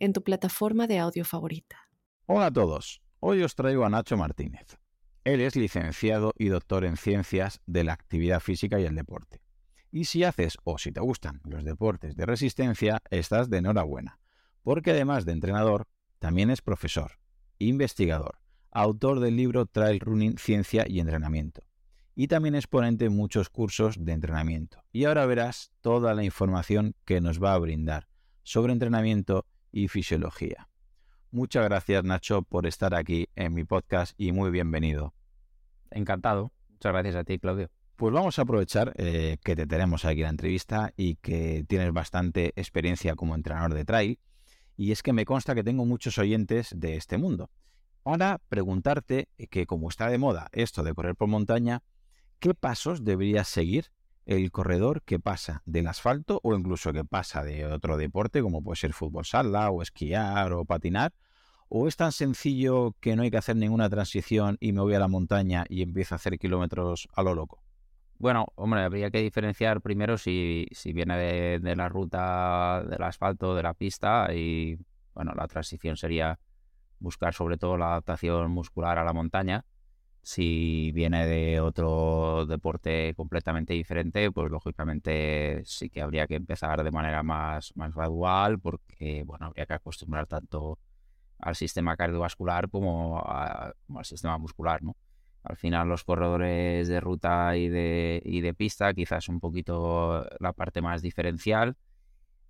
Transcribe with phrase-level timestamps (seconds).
[0.00, 1.76] en tu plataforma de audio favorita.
[2.26, 4.78] Hola a todos, hoy os traigo a Nacho Martínez.
[5.24, 9.42] Él es licenciado y doctor en ciencias de la actividad física y el deporte.
[9.92, 14.18] Y si haces o si te gustan los deportes de resistencia, estás de enhorabuena,
[14.62, 15.86] porque además de entrenador,
[16.18, 17.12] también es profesor
[17.58, 18.38] investigador,
[18.70, 21.62] autor del libro Trail Running Ciencia y Entrenamiento,
[22.14, 24.82] y también es ponente en muchos cursos de entrenamiento.
[24.92, 28.08] Y ahora verás toda la información que nos va a brindar
[28.42, 30.68] sobre entrenamiento y fisiología.
[31.30, 35.14] Muchas gracias Nacho por estar aquí en mi podcast y muy bienvenido.
[35.90, 36.52] Encantado.
[36.68, 37.70] Muchas gracias a ti, Claudio.
[37.96, 41.92] Pues vamos a aprovechar eh, que te tenemos aquí en la entrevista y que tienes
[41.92, 44.18] bastante experiencia como entrenador de trail
[44.76, 47.50] y es que me consta que tengo muchos oyentes de este mundo.
[48.02, 51.82] Ahora preguntarte que como está de moda esto de correr por montaña,
[52.38, 53.92] ¿qué pasos debería seguir
[54.26, 58.76] el corredor que pasa del asfalto o incluso que pasa de otro deporte como puede
[58.76, 61.12] ser fútbol sala o esquiar o patinar?
[61.68, 64.98] ¿O es tan sencillo que no hay que hacer ninguna transición y me voy a
[64.98, 67.62] la montaña y empiezo a hacer kilómetros a lo loco?
[68.20, 73.72] Bueno, hombre, habría que diferenciar primero si, viene de, la ruta del asfalto, de la
[73.72, 74.76] pista, y
[75.14, 76.38] bueno, la transición sería
[76.98, 79.64] buscar sobre todo la adaptación muscular a la montaña.
[80.22, 86.90] Si viene de otro deporte completamente diferente, pues lógicamente sí que habría que empezar de
[86.90, 90.78] manera más, más gradual, porque bueno, habría que acostumbrar tanto
[91.38, 94.94] al sistema cardiovascular como, al sistema muscular, ¿no?
[95.42, 100.52] Al final los corredores de ruta y de, y de pista quizás un poquito la
[100.52, 101.76] parte más diferencial.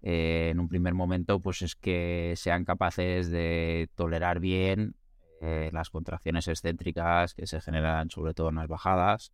[0.02, 4.94] Eh, en un primer momento pues es que sean capaces de tolerar bien
[5.40, 9.32] eh, las contracciones excéntricas que se generan sobre todo en las bajadas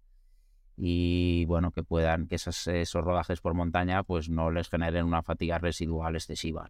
[0.76, 5.22] y bueno que puedan que esos, esos rodajes por montaña pues no les generen una
[5.22, 6.68] fatiga residual excesiva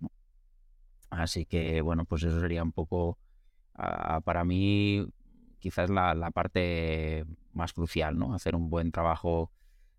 [1.11, 3.19] así que bueno pues eso sería un poco
[3.75, 5.07] ah, para mí
[5.59, 8.35] quizás la, la parte más crucial, ¿no?
[8.35, 9.51] Hacer un buen trabajo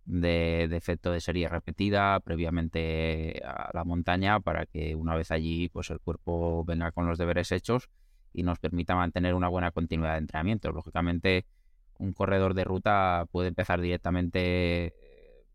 [0.05, 5.89] de, efecto de serie repetida previamente a la montaña para que una vez allí pues
[5.89, 7.89] el cuerpo venga con los deberes hechos
[8.33, 10.71] y nos permita mantener una buena continuidad de entrenamiento.
[10.71, 11.45] Lógicamente,
[11.97, 14.93] un corredor de ruta puede empezar directamente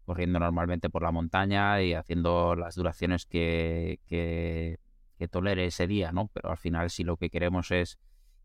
[0.05, 4.78] corriendo normalmente por la montaña y haciendo las duraciones que, que,
[5.16, 6.28] que tolere ese día, ¿no?
[6.33, 7.99] Pero al final si lo que queremos es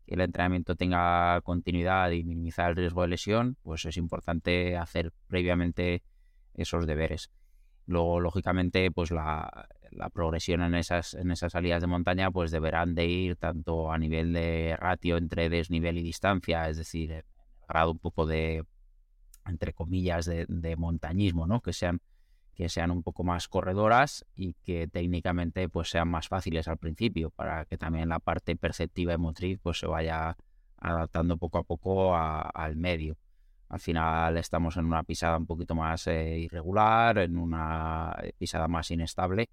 [0.06, 5.12] que el entrenamiento tenga continuidad y minimizar el riesgo de lesión, pues es importante hacer
[5.26, 6.02] previamente
[6.54, 7.30] esos deberes.
[7.86, 9.68] Luego, lógicamente, pues la,
[10.12, 14.32] progresión en esas, en esas salidas de montaña, pues deberán de ir tanto a nivel
[14.32, 17.24] de ratio entre desnivel y distancia, es decir, el
[17.68, 18.64] grado un poco de,
[19.46, 21.60] entre comillas, de, de montañismo, ¿no?
[21.60, 22.00] Que sean
[22.58, 27.30] que sean un poco más corredoras y que técnicamente pues sean más fáciles al principio
[27.30, 30.36] para que también la parte perceptiva y motriz pues se vaya
[30.76, 33.16] adaptando poco a poco al medio.
[33.68, 38.90] Al final estamos en una pisada un poquito más eh, irregular, en una pisada más
[38.90, 39.48] inestable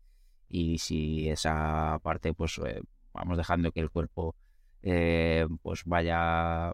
[0.50, 2.82] y si esa parte pues eh,
[3.14, 4.36] vamos dejando que el cuerpo
[4.82, 6.74] eh, pues vaya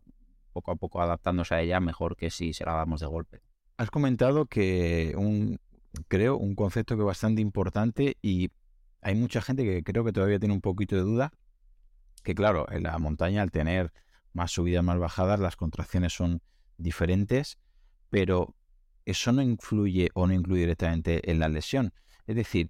[0.54, 3.42] poco a poco adaptándose a ella mejor que si se la damos de golpe.
[3.78, 5.60] Has comentado que un,
[6.08, 8.50] creo, un concepto que es bastante importante y
[9.02, 11.32] hay mucha gente que creo que todavía tiene un poquito de duda,
[12.24, 13.92] que claro, en la montaña al tener
[14.34, 16.42] más subidas, más bajadas, las contracciones son
[16.78, 17.58] diferentes,
[18.10, 18.56] pero
[19.06, 21.94] eso no influye o no influye directamente en la lesión.
[22.28, 22.70] Es decir,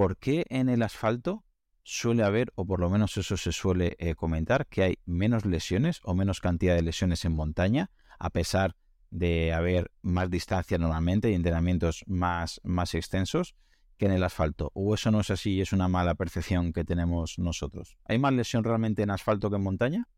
[0.00, 1.44] ¿por qué en el asfalto
[1.82, 6.00] suele haber, o por lo menos eso se suele eh, comentar, que hay menos lesiones
[6.04, 8.76] o menos cantidad de lesiones en montaña, a pesar
[9.10, 13.56] de haber más distancia normalmente y entrenamientos más, más extensos
[13.98, 14.70] que en el asfalto.
[14.72, 17.98] ¿O eso no es así y es una mala percepción que tenemos nosotros?
[18.06, 20.08] ¿Hay más lesión realmente en asfalto que en montaña?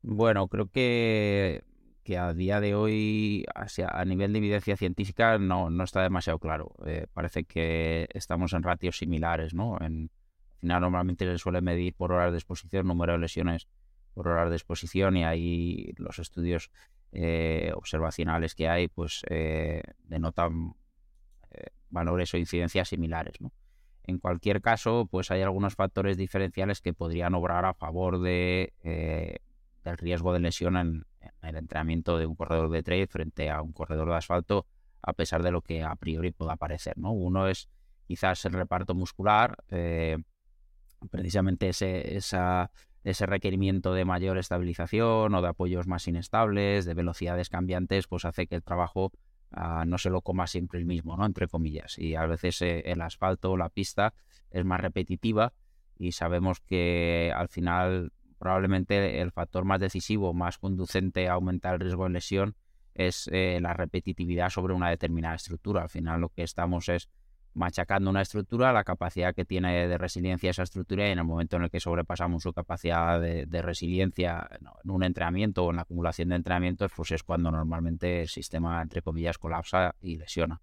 [0.00, 1.64] Bueno, creo que,
[2.04, 6.72] que a día de hoy, a nivel de evidencia científica, no, no está demasiado claro.
[6.86, 9.76] Eh, parece que estamos en ratios similares, ¿no?
[9.78, 10.10] Al
[10.60, 13.66] final, normalmente se suele medir por horas de exposición, número de lesiones
[14.12, 16.70] por horas de exposición, y ahí los estudios
[17.16, 20.74] eh, observacionales que hay, pues eh, denotan
[21.50, 23.38] eh, valores o incidencias similares.
[24.02, 28.72] En cualquier caso, pues hay algunos factores diferenciales que podrían obrar a favor de,
[29.84, 31.06] del riesgo de lesión en,
[31.42, 34.66] el entrenamiento de un corredor de trail frente a un corredor de asfalto,
[35.02, 36.96] a pesar de lo que a priori pueda parecer.
[36.98, 37.12] ¿no?
[37.12, 37.68] Uno es
[38.06, 40.18] quizás el reparto muscular, eh,
[41.10, 48.06] precisamente ese, ese requerimiento de mayor estabilización o de apoyos más inestables, de velocidades cambiantes,
[48.06, 49.12] pues hace que el trabajo
[49.50, 51.26] ah, no se lo coma siempre el mismo, ¿no?
[51.26, 51.98] Entre comillas.
[51.98, 54.14] Y a veces eh, el asfalto o la pista
[54.50, 55.52] es más repetitiva
[55.98, 58.12] y sabemos que al final
[58.44, 62.56] probablemente el factor más decisivo, más conducente a aumentar el riesgo de lesión
[62.92, 65.80] es eh, la repetitividad sobre una determinada estructura.
[65.80, 67.08] Al final lo que estamos es
[67.54, 71.56] machacando una estructura, la capacidad que tiene de resiliencia esa estructura y en el momento
[71.56, 76.28] en el que sobrepasamos su capacidad de, resiliencia en un entrenamiento o en la acumulación
[76.28, 80.60] de entrenamientos, pues es cuando normalmente el sistema, entre comillas, colapsa y lesiona.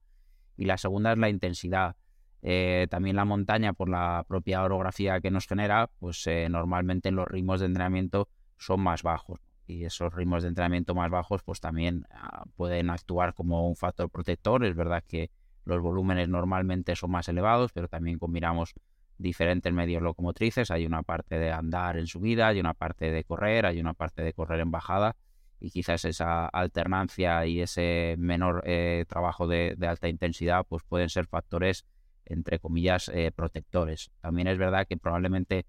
[0.56, 1.96] Y la segunda es la intensidad.
[2.42, 7.28] Eh, también la montaña, por la propia orografía que nos genera, pues eh, normalmente los
[7.28, 9.40] ritmos de entrenamiento son más bajos.
[9.68, 14.10] Y esos ritmos de entrenamiento más bajos, pues también ah, pueden actuar como un factor
[14.10, 14.66] protector.
[14.66, 15.30] Es verdad que
[15.66, 18.74] los volúmenes normalmente son más elevados, pero también combinamos
[19.18, 20.72] diferentes medios locomotrices.
[20.72, 24.24] Hay una parte de andar en subida, hay una parte de correr, hay una parte
[24.24, 25.16] de correr en bajada.
[25.60, 31.10] Y quizás esa alternancia y ese menor eh, trabajo de, de alta intensidad, pues pueden
[31.10, 31.86] ser factores
[32.32, 34.12] entre comillas, eh, protectores.
[34.22, 35.66] También es verdad que probablemente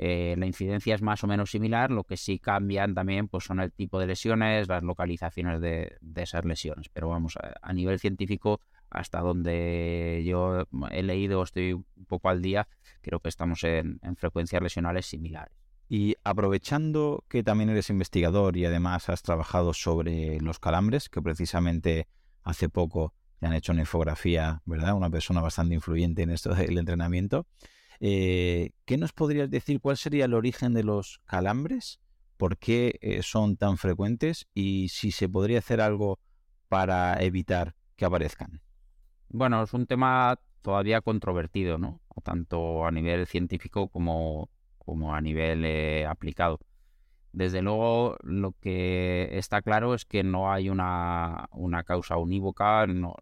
[0.00, 3.58] eh, la incidencia es más o menos similar, lo que sí cambian también pues, son
[3.58, 6.88] el tipo de lesiones, las localizaciones de, esas lesiones.
[6.92, 8.60] Pero vamos, a, nivel científico,
[8.90, 12.68] hasta donde yo he leído, estoy un poco al día,
[13.00, 15.52] creo que estamos en, en frecuencias lesionales similares.
[15.88, 22.06] Y aprovechando que también eres investigador y además has trabajado sobre los calambres, que precisamente
[22.44, 23.14] hace poco
[23.46, 24.94] han hecho una infografía, ¿verdad?
[24.94, 27.46] Una persona bastante influyente en esto del entrenamiento.
[28.00, 29.80] Eh, ¿Qué nos podrías decir?
[29.80, 32.00] ¿Cuál sería el origen de los calambres?
[32.36, 34.46] ¿Por qué eh, son tan frecuentes?
[34.54, 36.20] Y si se podría hacer algo
[36.68, 38.60] para evitar que aparezcan.
[39.28, 42.00] Bueno, es un tema todavía controvertido, ¿no?
[42.22, 46.60] Tanto a nivel científico como, como a nivel eh, aplicado.
[47.38, 51.48] Desde luego, lo que está claro es que no hay una,
[51.86, 53.14] causa unívoca, no,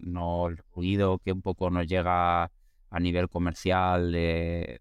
[0.49, 4.81] el ruido que un poco nos llega a nivel comercial de,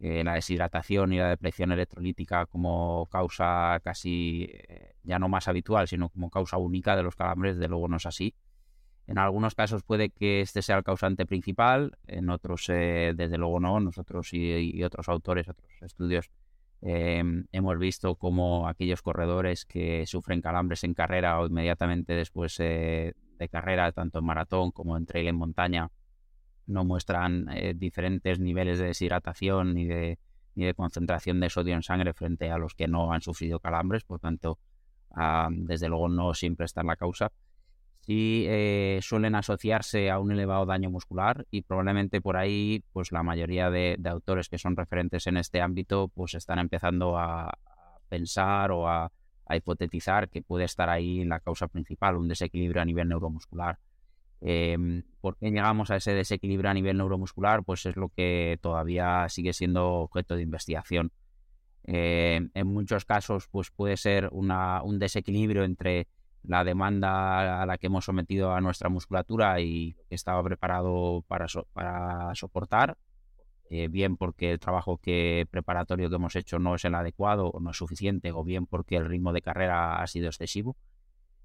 [0.00, 5.86] eh, la deshidratación y la depresión electrolítica como causa casi eh, ya no más habitual,
[5.86, 8.34] sino como causa única de los calambres, de luego no es así.
[9.06, 13.60] En algunos casos puede que este sea el causante principal, en otros eh, desde luego
[13.60, 13.78] no.
[13.78, 16.28] Nosotros y otros autores, otros estudios
[16.86, 23.14] Em, hemos visto cómo aquellos corredores que sufren calambres en carrera o inmediatamente después eh,
[23.38, 25.90] de carrera, tanto en maratón como en trail en montaña,
[26.66, 30.18] no muestran eh, diferentes niveles de deshidratación ni de,
[30.56, 34.04] ni de concentración de sodio en sangre frente a los que no han sufrido calambres,
[34.04, 34.58] por tanto,
[35.12, 37.32] ah, desde luego no siempre está en la causa
[38.04, 43.22] sí eh, suelen asociarse a un elevado daño muscular y probablemente por ahí pues la
[43.22, 47.58] mayoría de, autores que son referentes en este ámbito pues están empezando a,
[48.08, 49.10] pensar o a,
[49.50, 53.78] hipotetizar que puede estar ahí la causa principal, un desequilibrio a nivel neuromuscular.
[54.40, 57.62] Em, ¿Por qué llegamos a ese desequilibrio a nivel neuromuscular?
[57.62, 61.12] Pues es lo que todavía sigue siendo objeto de investigación.
[61.84, 66.08] Eh, en muchos casos pues puede ser una, un desequilibrio entre
[66.46, 72.34] la demanda a la que hemos sometido a nuestra musculatura y estaba preparado para, para
[72.34, 72.98] soportar,
[73.70, 77.60] eh, bien porque el trabajo que preparatorio que hemos hecho no es el adecuado o
[77.60, 80.76] no es suficiente, o bien porque el ritmo de carrera ha sido excesivo.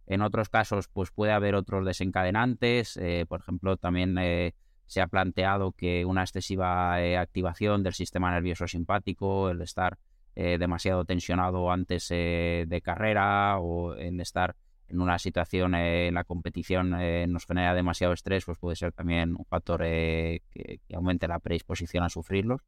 [0.06, 2.98] En otros casos, pues puede haber otros desencadenantes.
[2.98, 4.54] Eh, por ejemplo, también eh,
[4.86, 9.98] se ha planteado que una excesiva activación del sistema nervioso simpático, el estar
[10.36, 14.56] demasiado tensionado antes de carrera o en estar
[14.90, 18.92] en una situación eh, en la competición eh, nos genera demasiado estrés, pues puede ser
[18.92, 22.62] también un factor eh, que, aumente la predisposición a sufrirlos.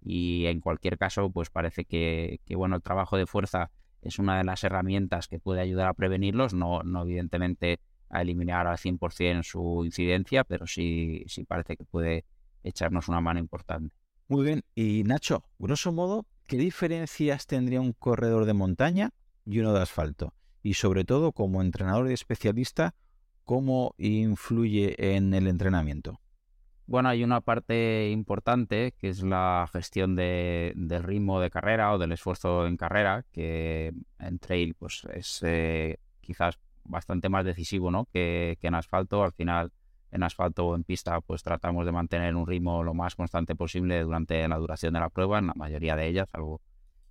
[0.00, 3.70] Y en cualquier caso, pues parece que, bueno, el trabajo de fuerza
[4.00, 8.66] es una de las herramientas que puede ayudar a prevenirlos, no, no evidentemente a eliminar
[8.66, 12.24] al 100% su incidencia, pero sí, sí parece que puede
[12.62, 13.94] echarnos una mano importante.
[14.28, 19.10] Muy bien, y Nacho, grosso modo, ¿qué diferencias tendría un corredor de montaña
[19.44, 20.32] y uno de asfalto?
[20.62, 22.94] Y sobre todo como entrenador y especialista,
[23.44, 26.20] ¿cómo influye en el entrenamiento?
[26.86, 32.12] Bueno, hay una parte importante que es la gestión del ritmo de carrera o del
[32.12, 38.06] esfuerzo en carrera, que en trail pues, es eh, quizás bastante más decisivo ¿no?
[38.06, 39.22] que, en asfalto.
[39.22, 39.70] Al final
[40.10, 44.02] en asfalto o en pista, pues tratamos de mantener un ritmo lo más constante posible
[44.02, 46.62] durante la duración de la prueba, en la mayoría de ellas, algo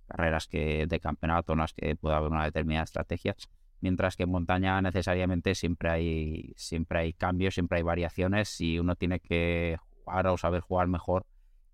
[0.08, 3.36] carreras que de campeonato en las que pueda haber una determinada estrategia,
[3.80, 8.96] mientras que en montaña necesariamente siempre hay, siempre hay cambios, siempre hay variaciones y uno
[8.96, 11.26] tiene que jugar o saber jugar mejor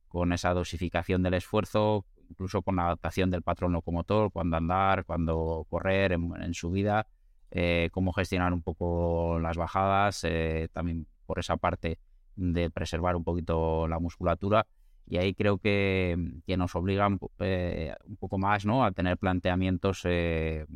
[0.08, 5.66] con esa dosificación del esfuerzo, incluso con la adaptación del patrón locomotor, cuando andar, cuando
[5.70, 7.06] correr en, subida,
[7.50, 11.98] eh, cómo gestionar un poco las bajadas, eh, también por esa parte
[12.36, 14.66] de preservar un poquito la musculatura
[15.06, 18.84] y ahí creo que, que nos obligan eh, un poco más ¿no?
[18.84, 20.66] a tener planteamientos eh,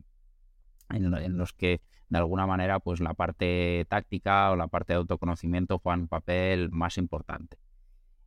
[0.91, 5.79] en, los que de alguna manera pues la parte táctica o la parte de autoconocimiento
[5.79, 7.59] juegan un papel más importante.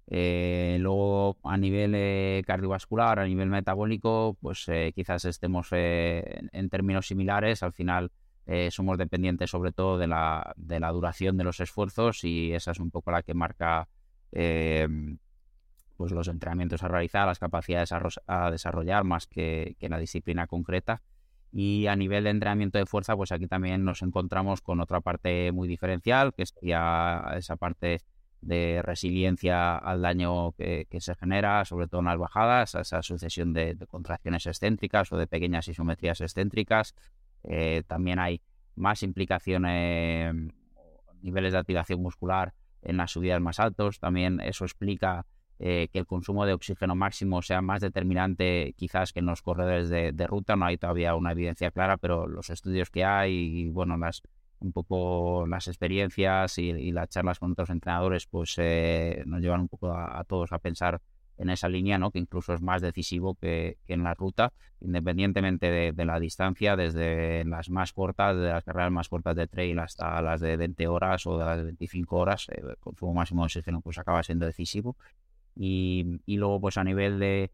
[0.08, 7.64] Eh, luego a nivel cardiovascular, a nivel metabólico, pues quizás estemos en términos similares.
[7.64, 8.12] Al final
[8.70, 12.80] somos dependientes sobre todo de la, de la, duración de los esfuerzos y esa es
[12.80, 13.88] un poco la que marca
[16.02, 17.92] pues los entrenamientos a realizar, las capacidades
[18.26, 21.04] a, desarrollar más que, la disciplina concreta.
[21.52, 25.52] Y a nivel de entrenamiento de fuerza, pues aquí también nos encontramos con otra parte
[25.52, 28.02] muy diferencial, que sería esa parte
[28.42, 33.78] de resiliencia al daño que, se genera, sobre todo en las bajadas, esa sucesión de,
[33.88, 36.96] contracciones excéntricas o de pequeñas isometrías excéntricas.
[37.44, 38.42] Eh, también hay
[38.76, 40.34] más implicaciones,
[41.22, 44.00] niveles de activación muscular en las subidas más altos.
[44.00, 45.28] También eso explica
[45.64, 49.90] eh, que el consumo de oxígeno máximo sea más determinante quizás que en los corredores
[49.90, 50.56] de, ruta.
[50.56, 54.24] No hay todavía una evidencia clara, pero los estudios que hay y bueno, las
[54.60, 59.68] un poco las experiencias y, las charlas con otros entrenadores pues eh, nos llevan un
[59.68, 61.00] poco a, todos a pensar
[61.38, 62.10] en esa línea, ¿no?
[62.10, 67.70] que incluso es más decisivo que, en la ruta, independientemente de, la distancia, desde las
[67.70, 71.38] más cortas, de las carreras más cortas de trail hasta las de 20 horas o
[71.38, 74.96] de las de 25 horas, eh, el consumo máximo de oxígeno pues acaba siendo decisivo.
[75.64, 77.52] Y, luego, pues a nivel de,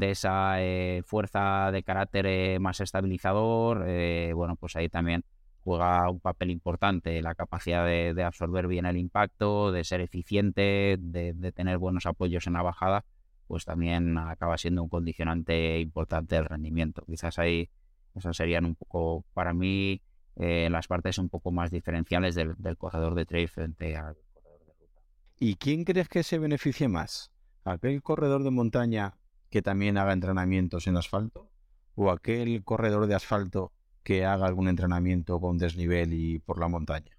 [0.00, 5.24] esa eh, fuerza de carácter eh, más estabilizador, eh, bueno, pues ahí también
[5.64, 11.52] juega un papel importante la capacidad de, absorber bien el impacto, de ser eficiente, de,
[11.52, 13.04] tener buenos apoyos en la bajada,
[13.48, 17.02] pues también acaba siendo un condicionante importante del rendimiento.
[17.06, 17.68] Quizás ahí
[18.14, 20.00] esas serían un poco, para mí,
[20.36, 24.74] las partes un poco más diferenciales del, del corredor de trail frente al corredor de
[24.74, 25.00] ruta.
[25.40, 27.32] ¿Y quién crees que se beneficie más?
[27.72, 29.16] Aquel corredor de montaña
[29.50, 31.50] que también haga entrenamientos en asfalto
[31.94, 33.72] o aquel corredor de asfalto
[34.02, 37.18] que haga algún entrenamiento con desnivel y por la montaña?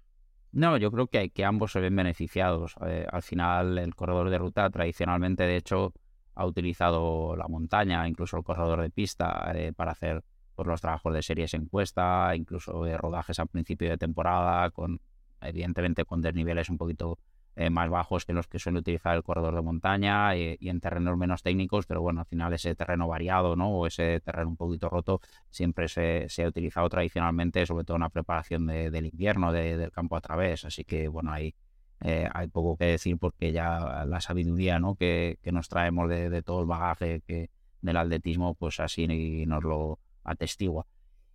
[0.52, 2.74] No, yo creo que, ambos se ven beneficiados.
[2.84, 5.92] Eh, al final, el corredor de ruta tradicionalmente, de hecho,
[6.34, 10.24] ha utilizado la montaña, incluso el corredor de pista, eh, para hacer
[10.56, 15.00] pues, los trabajos de series encuesta, incluso de rodajes al principio de temporada, con
[15.40, 17.18] evidentemente con desniveles un poquito
[17.56, 21.16] eh, más bajos que los que suele utilizar el corredor de montaña y, en terrenos
[21.18, 23.70] menos técnicos, pero bueno, al final ese terreno variado, ¿no?
[23.70, 28.08] O ese terreno un poquito roto siempre se, ha utilizado tradicionalmente, sobre todo en la
[28.08, 30.64] preparación del invierno, del campo a través.
[30.64, 31.54] Así que bueno, ahí
[32.02, 34.94] eh, hay poco que decir porque ya la sabiduría, ¿no?
[34.94, 37.50] Que, nos traemos de, todo el bagaje que,
[37.82, 39.06] del atletismo, pues así
[39.46, 40.86] nos lo atestigua.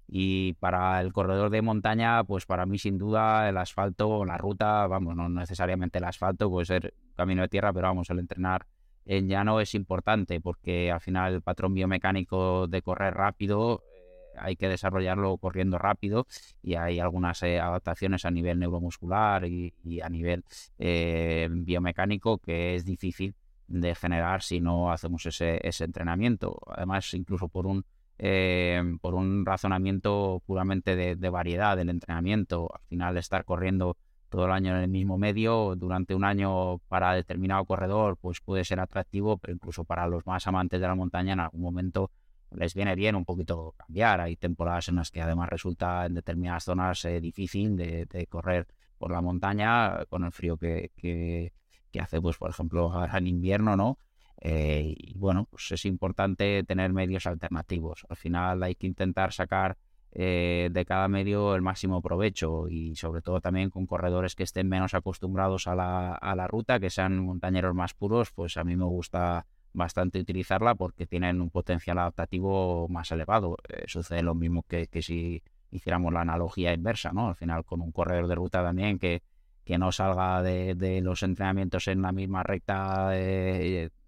[0.07, 4.85] Y para el corredor de montaña, pues para mí sin duda el asfalto, la ruta,
[4.88, 8.67] vamos, no necesariamente el asfalto, puede ser camino de tierra, pero vamos, el entrenar
[9.05, 14.05] en llano es importante porque al final el patrón biomecánico de correr rápido eh,
[14.38, 16.27] hay que desarrollarlo corriendo rápido
[16.62, 20.43] y hay algunas eh, adaptaciones a nivel neuromuscular y, a nivel
[20.79, 23.35] eh, biomecánico que es difícil
[23.67, 26.59] de generar si no hacemos ese, ese entrenamiento.
[26.67, 27.85] Además, incluso por un
[28.17, 32.69] eh, por un razonamiento puramente de, variedad del entrenamiento.
[32.74, 33.98] Al final, estar corriendo
[34.29, 38.63] todo el año en el mismo medio durante un año para determinado corredor, pues puede
[38.63, 42.12] ser atractivo, pero incluso para los más amantes de la montaña en algún momento
[42.51, 44.22] les viene bien un poquito cambiar.
[44.22, 48.67] Hay temporadas en las que además resulta en determinadas zonas eh, difícil de, correr
[48.98, 51.53] por la montaña con el frío que, que,
[51.91, 53.98] que hace, pues por ejemplo, ahora en invierno, ¿no?
[54.41, 58.05] Eh, y bueno, pues es importante tener medios alternativos.
[58.09, 59.77] Al final hay que intentar sacar
[60.17, 64.69] eh, de cada medio el máximo provecho y sobre todo también con corredores que estén
[64.69, 68.77] menos acostumbrados a la, a la ruta, que sean montañeros más puros, pues a mí
[68.77, 73.57] me gusta bastante utilizarla porque tienen un potencial adaptativo más elevado.
[73.67, 77.27] Eh, sucede lo mismo que, que, si hiciéramos la analogía inversa, ¿no?
[77.27, 79.21] Al final con un corredor de ruta también que,
[79.65, 83.09] que no salga de, de los entrenamientos en la misma recta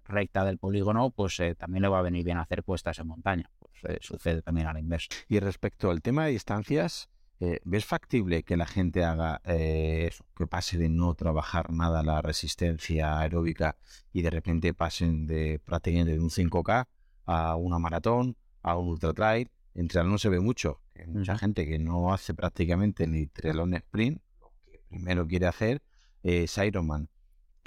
[0.07, 3.49] recta del polígono, pues eh, también le va a venir bien hacer cuestas en montaña.
[3.59, 5.09] Pues eh, sucede también a la inversa.
[5.27, 7.09] Y respecto al tema de distancias,
[7.39, 12.01] eh, ¿ves factible que la gente haga eh, eso, que pase de no trabajar nada
[12.01, 13.77] la resistencia aeróbica
[14.11, 16.87] y de repente pasen de prácticamente de un 5K
[17.25, 19.51] a una maratón, a un ultra trail?
[19.75, 20.81] En triatlón no se ve mucho.
[20.95, 25.83] Hay mucha gente que no hace prácticamente ni triatlón sprint, lo que primero quiere hacer
[26.23, 27.07] es Ironman.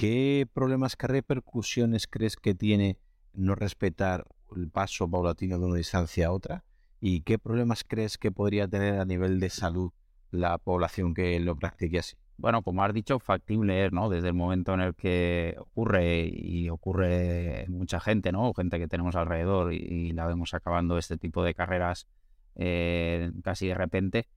[0.00, 2.96] ¿Qué problemas, qué repercusiones crees que tiene
[3.34, 4.24] no respetar
[4.56, 6.64] el paso paulatino de una distancia a otra?
[7.02, 9.92] ¿Y qué problemas crees que podría tener a nivel de salud
[10.30, 12.16] la población que lo practique así?
[12.38, 14.08] Bueno, como has dicho, factible es, ¿no?
[14.08, 18.54] Desde el momento en el que ocurre y ocurre mucha gente, ¿no?
[18.54, 22.06] Gente que tenemos alrededor y, la vemos acabando este tipo de carreras
[22.54, 24.28] eh, casi de repente,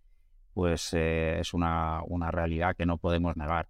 [0.53, 3.69] pues eh, es una, una, realidad que no podemos negar.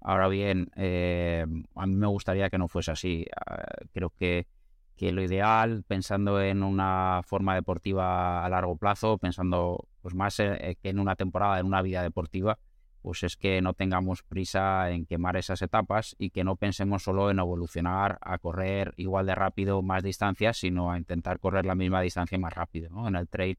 [0.00, 3.26] Ahora bien, eh, a mí me gustaría que no fuese así.
[3.46, 4.46] Ah, creo que
[5.00, 10.76] que lo ideal, pensando en una forma deportiva a largo plazo, pensando pues más eh,
[10.82, 12.58] que en una temporada, en una vida deportiva,
[13.00, 17.30] pues es que no tengamos prisa en quemar esas etapas y que no pensemos solo
[17.30, 22.02] en evolucionar a correr igual de rápido más distancias, sino a intentar correr la misma
[22.02, 22.90] distancia más rápido.
[22.90, 23.08] ¿no?
[23.08, 23.56] En el trail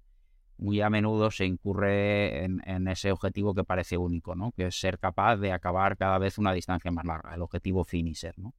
[0.61, 4.51] muy a menudo se incurre en, ese objetivo que parece único, ¿no?
[4.51, 8.37] que es ser capaz de acabar cada vez una distancia más larga, el objetivo finisher.
[8.37, 8.53] ¿no?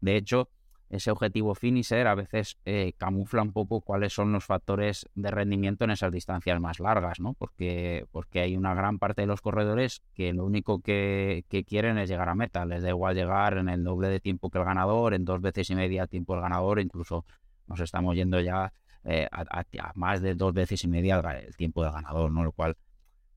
[0.00, 0.50] De hecho,
[0.90, 5.84] ese objetivo finisher a veces eh, camufla un poco cuáles son los factores de rendimiento
[5.84, 7.34] en esas distancias más largas, ¿no?
[7.34, 12.08] Porque, porque hay una gran parte de los corredores que lo único que, quieren es
[12.08, 12.64] llegar a meta.
[12.66, 15.70] Les da igual llegar en el doble de tiempo que el ganador, en dos veces
[15.70, 17.24] y media tiempo el ganador, incluso
[17.66, 18.72] nos estamos yendo ya
[19.06, 22.44] eh, a, más de dos veces y media el tiempo del ganador, ¿no?
[22.44, 22.76] Lo cual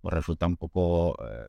[0.02, 1.48] pues resulta un poco, eh,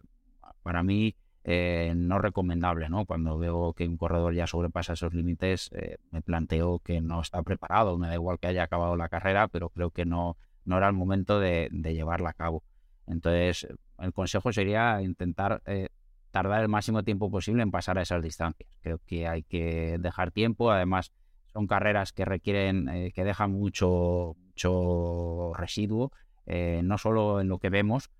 [0.63, 3.07] para mí, eh, no recomendable, ¿no?
[3.07, 7.43] Cuando veo que un corredor ya sobrepasa esos límites, eh, me planteo que no está
[7.43, 7.97] preparado.
[7.97, 10.93] Me da igual que haya acabado la carrera, pero creo que no, no era el
[10.93, 12.63] momento de, llevarla a cabo.
[13.07, 13.67] Entonces,
[13.99, 15.89] el consejo sería intentar eh,
[16.31, 18.69] tardar el máximo tiempo posible en pasar a esas distancias.
[18.83, 20.71] Creo que hay que dejar tiempo.
[20.71, 21.11] Además,
[21.53, 26.13] son carreras que requieren, que dejan mucho, mucho residuo,
[26.47, 28.11] no solo en lo que vemos,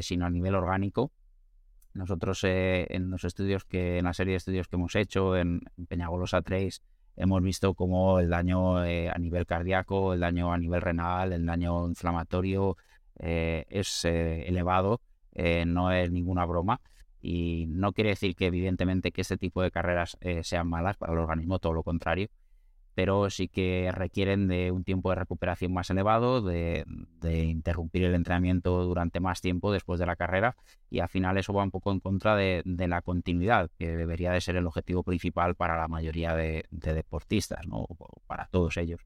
[0.00, 1.12] sino a nivel orgánico
[1.94, 5.60] nosotros eh, en los estudios que, en la serie de estudios que hemos hecho en,
[5.88, 6.82] Peñagolosa 3,
[7.16, 11.44] hemos visto cómo el daño eh, a nivel cardíaco, el daño a nivel renal, el
[11.44, 12.76] daño inflamatorio
[13.18, 15.00] eh, es elevado,
[15.66, 16.80] no es ninguna broma.
[17.20, 21.20] Y no quiere decir que evidentemente que este tipo de carreras sean malas para el
[21.20, 22.28] organismo, todo lo contrario
[22.94, 26.84] pero sí que requieren de un tiempo de recuperación más elevado, de,
[27.22, 30.56] interrumpir el entrenamiento durante más tiempo después de la carrera
[30.90, 34.40] y al final eso va un poco en contra de, la continuidad, que debería de
[34.40, 37.86] ser el objetivo principal para la mayoría de, deportistas, ¿no?
[38.26, 39.00] para todos ellos.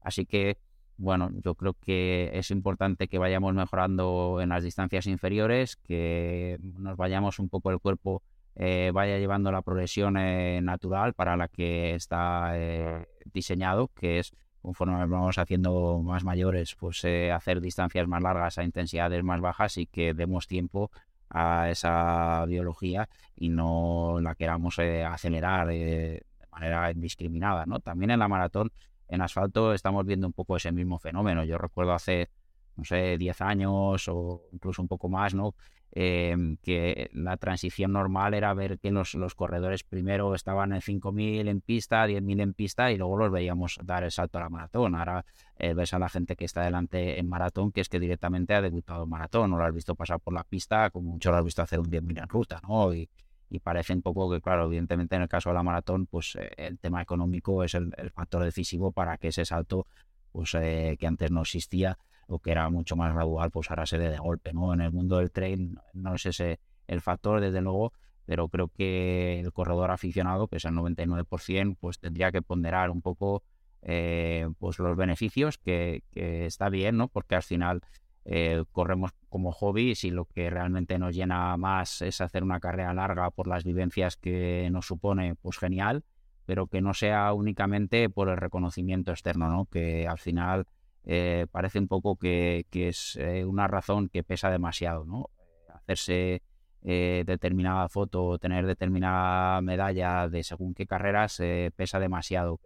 [0.00, 0.58] Así que,
[0.96, 6.96] bueno, yo creo que es importante que vayamos mejorando en las distancias inferiores, que nos
[6.96, 8.22] vayamos un poco el cuerpo
[8.60, 14.32] eh, vaya llevando la progresión eh, natural para la que está eh, diseñado, que es
[14.60, 19.86] conforme vamos haciendo más mayores, pues hacer distancias más largas a intensidades más bajas y
[19.86, 20.90] que demos tiempo
[21.30, 27.64] a esa biología y no la queramos acelerar de manera indiscriminada.
[27.64, 27.78] ¿no?
[27.78, 28.72] También en la maratón,
[29.06, 31.44] en asfalto, estamos viendo un poco ese mismo fenómeno.
[31.44, 32.28] Yo recuerdo hace,
[32.74, 35.54] no sé, 10 años o incluso un poco más, ¿no?
[36.00, 41.48] Em, que la transición normal era ver que los, los corredores primero estaban en 5.000
[41.48, 44.94] en pista, 10.000 en pista y luego los veíamos dar el salto a la maratón.
[44.94, 45.24] Ahora
[45.58, 48.62] eh, ves a la gente que está delante en maratón que es que directamente ha
[48.62, 51.44] debutado en maratón, no lo has visto pasar por la pista, como mucho lo has
[51.44, 52.94] visto hacer un 10.000 en ruta, ¿no?
[52.94, 53.10] Y,
[53.50, 56.48] y parece un poco que, claro, evidentemente en el caso de la maratón, pues eh,
[56.58, 59.84] el tema económico es el, factor decisivo para que ese salto,
[60.30, 63.98] pues eh, que antes no existía, o que era mucho más gradual, pues ahora se
[63.98, 64.74] dé de golpe, ¿no?
[64.74, 67.92] En el mundo del trail no es ese el factor, desde luego,
[68.24, 73.02] pero creo que el corredor aficionado, que es el 99%, pues tendría que ponderar un
[73.02, 73.42] poco
[73.82, 77.08] eh, pues los beneficios, que, está bien, ¿no?
[77.08, 77.80] Porque al final
[78.24, 82.92] eh, corremos como hobby y lo que realmente nos llena más es hacer una carrera
[82.92, 86.04] larga por las vivencias que nos supone, pues genial,
[86.44, 89.64] pero que no sea únicamente por el reconocimiento externo, ¿no?
[89.66, 90.66] Que al final
[91.10, 95.30] eh, parece un poco que, es eh, una razón que pesa demasiado, ¿no?
[95.74, 96.42] Hacerse
[96.82, 101.40] eh, determinada foto o tener determinada medalla de según qué carreras
[101.74, 102.60] pesa demasiado,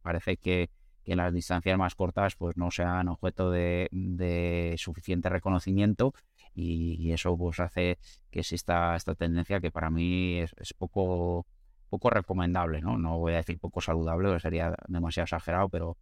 [0.00, 0.70] Parece que,
[1.02, 6.14] que, las distancias más cortas pues no sean objeto de, suficiente reconocimiento
[6.54, 7.98] y, eso pues hace
[8.30, 11.44] que exista esta tendencia que para mí es, poco
[11.88, 12.96] poco recomendable, ¿no?
[12.98, 15.96] No voy a decir poco saludable, sería demasiado exagerado, pero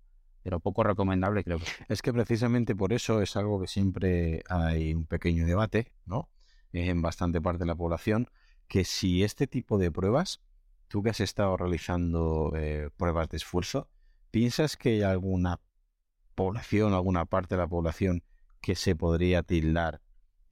[0.45, 1.65] pero poco recomendable creo que.
[1.89, 6.29] Es que precisamente por eso es algo que siempre hay un pequeño debate, ¿no?
[6.73, 8.29] En bastante parte de la población,
[8.69, 10.43] que si este tipo de pruebas,
[10.89, 13.89] tú que has estado realizando eh, pruebas de esfuerzo,
[14.31, 15.61] ¿piensas que hay alguna
[16.35, 18.23] población, alguna parte de la población
[18.61, 20.03] que se podría tildar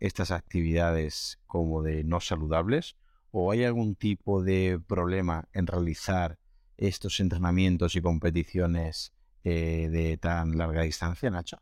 [0.01, 2.97] estas actividades como de no saludables?
[3.31, 6.39] ¿O hay algún tipo de problema en realizar
[6.79, 9.13] estos entrenamientos y competiciones
[9.45, 11.59] eh, de tan larga distancia, Nacho?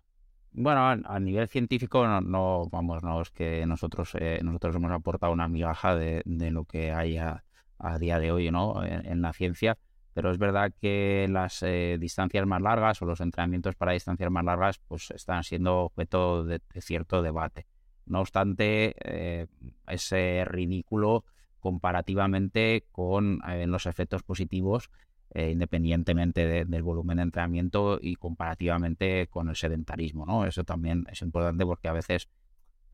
[0.53, 5.49] Bueno, a, nivel científico no, vamos, no es que nosotros eh, nosotros hemos aportado una
[5.49, 7.43] migaja de, lo que hay a,
[7.99, 8.85] día de hoy, ¿no?
[8.85, 9.79] En, la ciencia,
[10.13, 14.45] pero es verdad que las eh, distancias más largas o los entrenamientos para distancias más
[14.45, 17.67] largas, pues están siendo objeto de, cierto debate.
[18.05, 18.97] No obstante,
[19.87, 20.13] es
[20.47, 21.25] ridículo
[21.61, 24.91] comparativamente con los efectos positivos
[25.33, 30.45] eh, independientemente del volumen de entrenamiento y comparativamente con el sedentarismo, ¿no?
[30.45, 32.29] Eso también es importante porque a veces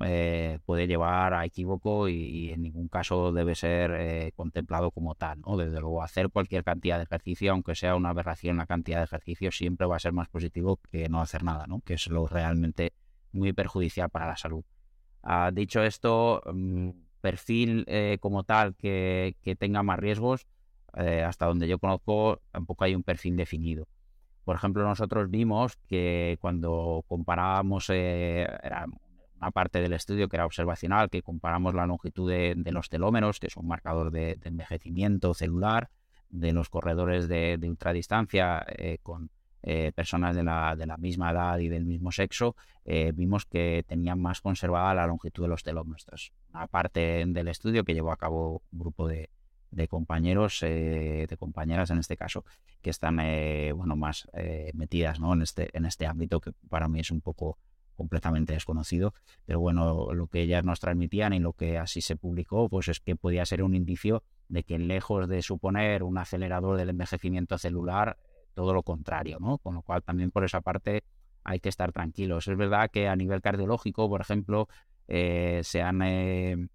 [0.00, 5.40] eh, puede llevar a equívoco y, en ningún caso debe ser eh, contemplado como tal,
[5.40, 5.56] ¿no?
[5.56, 9.50] Desde luego, hacer cualquier cantidad de ejercicio, aunque sea una aberración la cantidad de ejercicio,
[9.50, 11.80] siempre va a ser más positivo que no hacer nada, ¿no?
[11.80, 12.92] Que es lo realmente
[13.32, 14.62] muy perjudicial para la salud.
[15.22, 16.90] Ah, dicho esto, mm,
[17.22, 17.86] perfil
[18.20, 20.46] como tal que tenga más riesgos,
[20.96, 23.86] eh, hasta donde yo conozco, tampoco hay un perfil definido.
[24.44, 28.86] Por ejemplo, nosotros vimos que cuando comparábamos, eh, era
[29.38, 33.48] una parte del estudio que era observacional, que comparamos la longitud de, los telómeros, que
[33.48, 35.90] es un marcador de, envejecimiento celular,
[36.30, 39.30] de los corredores de, ultradistancia eh, con
[39.96, 42.54] personas de la, de la, misma edad y del mismo sexo,
[43.14, 46.32] vimos que tenían más conservada la longitud de los telómeros.
[46.54, 49.28] Una parte del estudio que llevó a cabo un grupo de,
[49.76, 52.44] de compañeros, eh, de compañeras en este caso,
[52.80, 55.34] que están eh, bueno, más eh, metidas ¿no?
[55.34, 57.58] en, este, en este ámbito que para mí es un poco
[57.94, 62.68] completamente desconocido, pero bueno, lo que ellas nos transmitían y lo que así se publicó,
[62.68, 66.90] pues es que podía ser un indicio de que lejos de suponer un acelerador del
[66.90, 68.18] envejecimiento celular,
[68.54, 69.58] todo lo contrario, ¿no?
[69.58, 71.04] Con lo cual también por esa parte
[71.42, 72.48] hay que estar tranquilos.
[72.48, 74.68] Es verdad que a nivel cardiológico, por ejemplo,
[75.06, 76.70] se, han,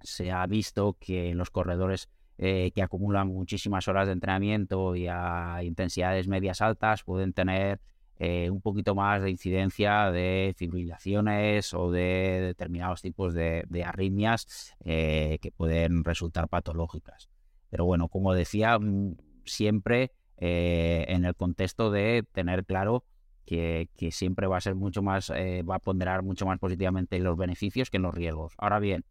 [0.00, 5.60] se ha visto que los corredores eh, que acumulan muchísimas horas de entrenamiento y a
[5.62, 7.80] intensidades medias altas pueden tener
[8.18, 15.38] eh, un poquito más de incidencia de fibrilaciones o de determinados tipos de, arritmias eh,
[15.40, 17.30] que pueden resultar patológicas.
[17.70, 23.06] Pero bueno, como decía, mm, siempre en el contexto de tener claro
[23.46, 27.38] que, que, siempre va a ser mucho más, va a ponderar mucho más positivamente los
[27.38, 28.52] beneficios que los riesgos.
[28.58, 29.06] Ahora bien,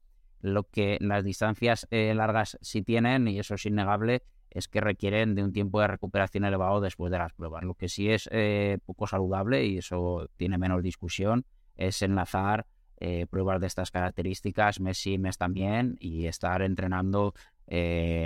[0.46, 5.34] lo que las distancias eh, largas sí tienen, y eso es innegable, es que requieren
[5.34, 7.64] de un tiempo de recuperación elevado después de las pruebas.
[7.64, 13.26] Lo que sí es eh, poco saludable, y eso tiene menos discusión, es enlazar eh,
[13.28, 17.34] pruebas de estas características mes sí, mes también, y estar entrenando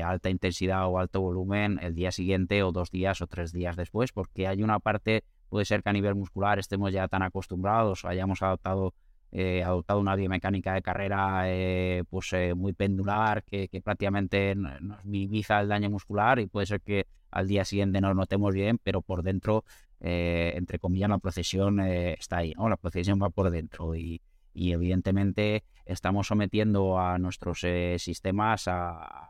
[0.03, 4.11] alta intensidad o alto volumen el día siguiente o dos días o tres días después,
[4.11, 8.09] porque hay una parte, puede ser que a nivel muscular estemos ya tan acostumbrados o
[8.09, 8.93] hayamos adoptado
[9.31, 15.59] eh, adoptado una biomecánica de carrera eh, pues eh, muy pendular que, prácticamente nos minimiza
[15.61, 19.21] el daño muscular y puede ser que al día siguiente nos notemos bien, pero por
[19.21, 19.63] dentro,
[19.99, 22.69] entre comillas, la procesión está ahí, ¿no?
[22.69, 24.21] La procesión va por dentro y,
[24.55, 27.59] evidentemente estamos sometiendo a nuestros
[27.97, 29.29] sistemas a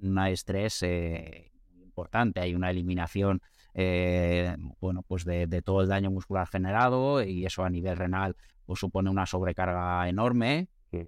[0.00, 0.84] un estrés
[1.82, 2.40] importante.
[2.40, 3.42] Hay una eliminación
[4.80, 8.36] bueno, pues de, todo el daño muscular generado y eso a nivel renal
[8.72, 11.06] pues supone una sobrecarga enorme que, hay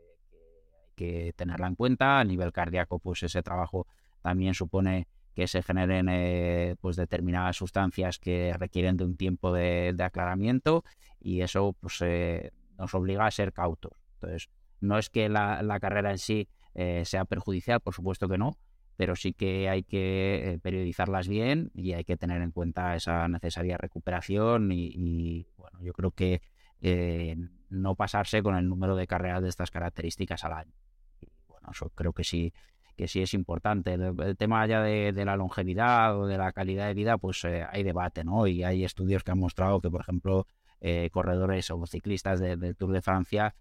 [0.95, 2.19] que tenerla en cuenta.
[2.21, 3.87] A nivel cardíaco, pues ese trabajo
[4.21, 9.97] también supone que se generen eh, pues determinadas sustancias que requieren de un tiempo de,
[9.99, 10.85] aclaramiento
[11.19, 13.93] y eso pues eh, nos obliga a ser cautos.
[14.17, 14.51] Entonces,
[14.83, 18.59] no es que la, carrera en sí eh, sea perjudicial, por supuesto que no,
[18.99, 23.79] pero sí que hay que periodizarlas bien y hay que tener en cuenta esa necesaria
[23.79, 26.43] recuperación y bueno, yo creo que
[26.81, 27.37] eh,
[27.71, 30.73] no pasarse con el número de carreras de estas características al año.
[31.21, 32.53] Y bueno, eso creo que sí,
[32.97, 33.95] que sí es importante.
[33.95, 37.83] El, tema ya de, la longevidad o de la calidad de vida, pues eh, hay
[37.83, 38.47] debate, ¿no?
[38.47, 40.47] Y hay estudios que han mostrado que, por ejemplo,
[40.81, 43.55] eh, corredores o ciclistas del Tour de Francia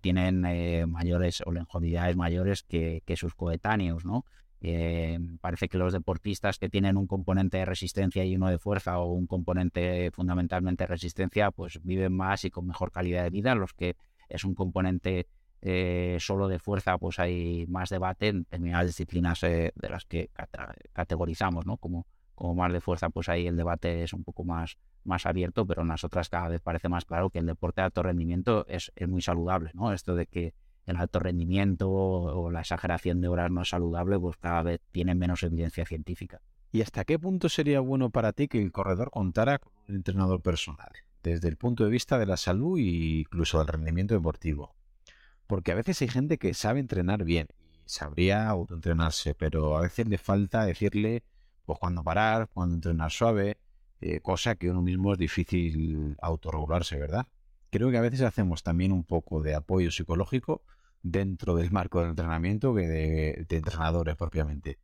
[0.00, 0.40] tienen
[0.90, 4.24] mayores o longevidades mayores que, que, sus coetáneos, ¿no?
[4.64, 9.00] Eh, parece que los deportistas que tienen un componente de resistencia y uno de fuerza
[9.00, 13.56] o un componente fundamentalmente de resistencia, pues viven más y con mejor calidad de vida.
[13.56, 13.96] Los que
[14.28, 15.26] es un componente
[15.62, 20.30] eh, solo de fuerza, pues hay más debate en determinadas disciplinas eh, de las que
[20.92, 21.76] categorizamos, ¿no?
[21.76, 25.66] Como, como más de fuerza, pues ahí el debate es un poco más, más abierto,
[25.66, 28.64] pero en las otras cada vez parece más claro que el deporte de alto rendimiento
[28.68, 29.92] es, es muy saludable, ¿no?
[29.92, 30.54] Esto de que
[30.86, 35.42] el alto rendimiento o la exageración de horas no saludable, pues cada vez tiene menos
[35.42, 36.40] evidencia científica.
[36.72, 40.40] ¿Y hasta qué punto sería bueno para ti que el corredor contara con un entrenador
[40.40, 40.90] personal?
[41.22, 44.74] Desde el punto de vista de la salud e incluso del rendimiento deportivo.
[45.46, 47.48] Porque a veces hay gente que sabe entrenar bien
[47.84, 51.22] y sabría autoentrenarse, pero a veces le falta decirle
[51.66, 53.58] pues cuándo parar, cuándo entrenar suave,
[54.00, 57.28] eh, cosa que uno mismo es difícil autorregularse, ¿verdad?
[57.70, 60.62] Creo que a veces hacemos también un poco de apoyo psicológico
[61.02, 64.78] dentro del marco del entrenamiento que de entrenadores propiamente.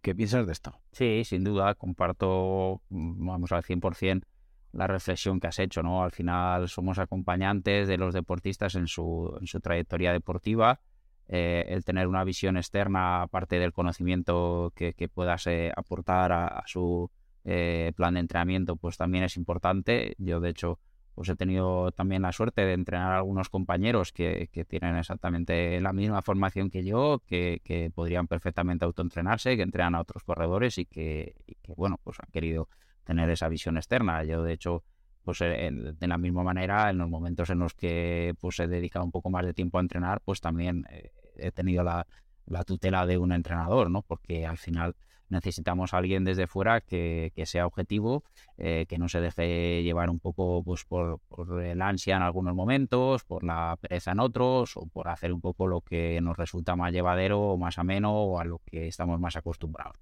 [0.00, 0.80] ¿Qué piensas de esto?
[0.92, 4.26] Sí, sin duda, comparto, mm, vamos al 100%
[4.72, 6.02] la reflexión que has hecho, ¿no?
[6.02, 10.80] Al final somos acompañantes de los deportistas en su, trayectoria deportiva.
[11.26, 16.62] Eh, el tener una visión externa, aparte del conocimiento que, que puedas eh, aportar a,
[16.66, 17.10] su
[17.44, 20.14] eh, plan de entrenamiento, pues también es importante.
[20.18, 20.78] Yo, de hecho,
[21.18, 25.92] pues he tenido también la suerte de entrenar a algunos compañeros que, tienen exactamente la
[25.92, 31.34] misma formación que yo, que, podrían perfectamente autoentrenarse, que entrenan a otros corredores y que,
[31.76, 32.68] bueno, pues han querido
[33.02, 34.22] tener esa visión externa.
[34.22, 34.84] Yo, de hecho,
[35.24, 39.04] pues eh, de la misma manera, en los momentos en los que pues he dedicado
[39.04, 42.06] un poco más de tiempo a entrenar, pues también eh, he tenido la,
[42.46, 44.02] la tutela de un entrenador, ¿no?
[44.02, 44.94] Porque al final
[45.30, 48.24] necesitamos a alguien desde fuera que, sea objetivo,
[48.56, 51.20] eh, que no se deje llevar un poco pues, por,
[51.62, 55.66] el ansia en algunos momentos, por la pereza en otros, o por hacer un poco
[55.66, 59.36] lo que nos resulta más llevadero o más ameno o a lo que estamos más
[59.36, 59.96] acostumbrados.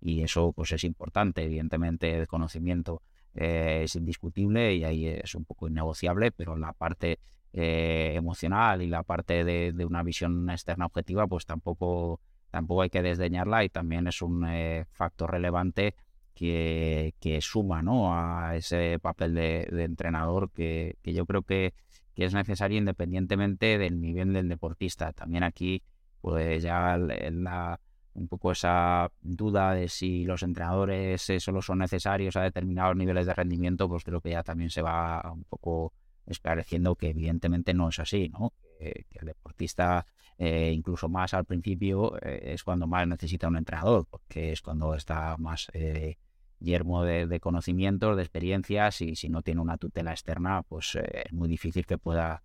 [0.00, 3.02] Y eso pues es importante, evidentemente el conocimiento
[3.34, 7.18] eh, es indiscutible y ahí es un poco innegociable, pero la parte
[7.52, 12.90] eh, emocional y la parte de, de, una visión externa objetiva, pues tampoco tampoco hay
[12.90, 15.94] que desdeñarla y también es un eh, factor relevante
[16.34, 18.14] que, suma ¿no?
[18.14, 21.74] a ese papel de, entrenador que, yo creo que,
[22.16, 25.10] es necesario independientemente del nivel del deportista.
[25.14, 25.82] También aquí,
[26.20, 27.80] pues ya la,
[28.12, 33.24] un poco esa duda de si los entrenadores eh, solo son necesarios a determinados niveles
[33.24, 35.94] de rendimiento, pues creo que ya también se va un poco
[36.26, 38.52] esclareciendo que evidentemente no es así, ¿no?
[38.78, 40.04] que el deportista
[40.42, 44.94] eh, incluso más al principio, eh, es cuando más necesita un entrenador, porque es cuando
[44.94, 46.16] está más eh,
[46.60, 51.46] yermo de, conocimientos, de experiencias, y si no tiene una tutela externa, pues es muy
[51.46, 52.42] difícil que pueda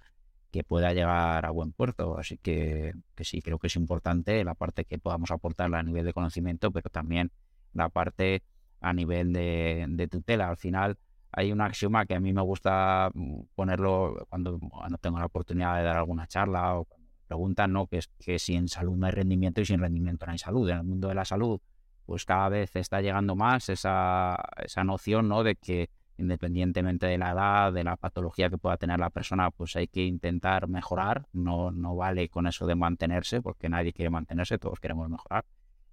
[0.52, 2.18] que pueda llegar a buen puerto.
[2.18, 6.14] Así que, sí, creo que es importante la parte que podamos aportarla a nivel de
[6.14, 7.32] conocimiento, pero también
[7.74, 8.44] la parte
[8.82, 10.50] a nivel de, de tutela.
[10.50, 10.98] Al final,
[11.32, 15.78] hay un axioma que a mí me gusta mm, ponerlo cuando, cuando tengo la oportunidad
[15.78, 16.88] de dar alguna charla o
[17.26, 17.88] preguntan, ¿no?
[17.88, 20.70] Que es que si en salud no hay rendimiento y sin rendimiento no hay salud.
[20.70, 21.60] En el mundo de la salud,
[22.06, 25.44] pues cada vez está llegando más esa, esa noción, ¿no?
[25.44, 29.76] De que independientemente de la edad, de la patología que pueda tener la persona, pues
[29.76, 31.28] hay que intentar mejorar.
[31.34, 35.46] No, no vale con eso de mantenerse, porque nadie quiere mantenerse, todos queremos mejorar.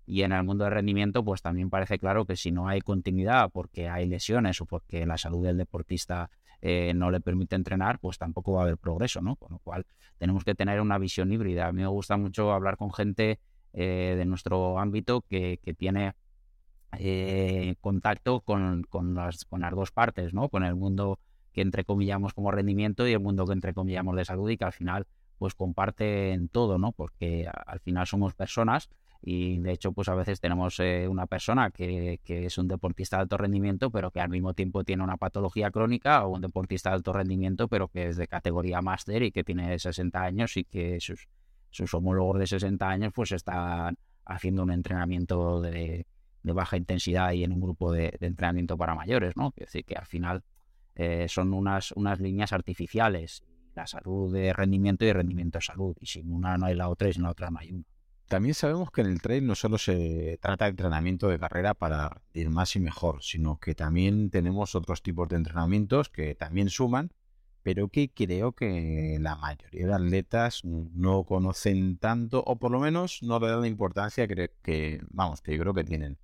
[0.05, 3.51] Y en el mundo del rendimiento, pues también parece claro que si no hay continuidad
[3.53, 6.29] porque hay lesiones o porque la salud del deportista
[6.64, 9.35] eh, no le permite entrenar, pues tampoco va a haber progreso, ¿no?
[9.35, 9.85] Con lo cual
[10.18, 11.66] tenemos que tener una visión híbrida.
[11.66, 13.40] A mí me gusta mucho hablar con gente
[13.72, 16.14] eh, de nuestro ámbito que, tiene
[16.98, 20.48] eh, contacto con, las, con las dos partes, ¿no?
[20.48, 21.18] Con el mundo
[21.53, 25.07] que entrecomillamos como rendimiento y el mundo que entrecomillamos de salud y que al final
[25.38, 26.92] pues comparten todo, ¿no?
[26.92, 28.88] Porque al final somos personas
[29.23, 33.23] y de hecho pues a veces tenemos eh, una persona que, es un deportista de
[33.23, 36.97] alto rendimiento pero que al mismo tiempo tiene una patología crónica o un deportista de
[36.97, 40.99] alto rendimiento pero que es de categoría máster y que tiene 60 años y que
[41.01, 41.29] sus,
[41.71, 46.07] sus homólogos de 60 años pues están haciendo un entrenamiento de,
[46.43, 49.53] baja intensidad y en un grupo de, entrenamiento para mayores, ¿no?
[49.57, 50.43] Es decir, que al final
[50.95, 53.45] eh, son unas, unas líneas artificiales.
[53.75, 55.97] La salud de rendimiento y rendimiento de salud.
[55.99, 57.85] Y sin una no hay la otra y sin la otra no hay una.
[58.33, 62.23] También sabemos que en el trail no solo se trata de entrenamiento de carrera para
[62.33, 67.12] ir más y mejor, sino que también tenemos otros tipos de entrenamientos que también suman,
[67.62, 73.23] pero que creo que la mayoría de atletas no conocen tanto, o por lo menos
[73.23, 76.16] no le dan la importancia que, vamos, que yo creo que tienen.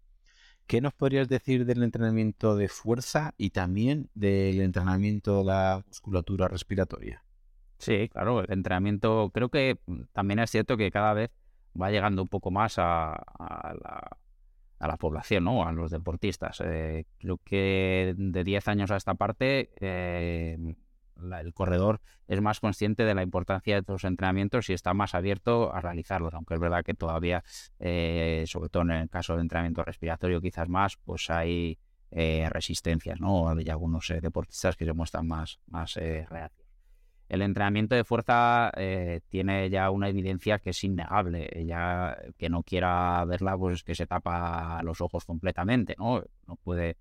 [0.66, 6.48] ¿Qué nos podrías decir del entrenamiento de fuerza y también del entrenamiento de la musculatura
[6.48, 7.22] respiratoria?
[7.76, 9.78] Sí, claro, el entrenamiento, creo que
[10.14, 11.30] también es cierto que cada vez
[11.80, 13.22] va llegando un poco más a,
[14.80, 15.64] la, población, ¿no?
[15.66, 16.60] A los deportistas.
[16.64, 20.56] Eh, creo que de 10 años a esta parte, eh,
[21.40, 25.72] el corredor es más consciente de la importancia de estos entrenamientos y está más abierto
[25.72, 27.42] a realizarlos, aunque es verdad que todavía,
[27.80, 31.78] eh, sobre todo en el caso de entrenamiento respiratorio quizás más, pues hay
[32.10, 33.48] eh, resistencias, ¿no?
[33.50, 35.98] Hay algunos deportistas que se muestran más, más.
[37.28, 38.72] El entrenamiento de fuerza
[39.28, 41.48] tiene ya una evidencia que es innegable.
[41.66, 46.22] Ya que no quiera verla, pues que se tapa los ojos completamente, ¿no?
[46.46, 46.96] No puede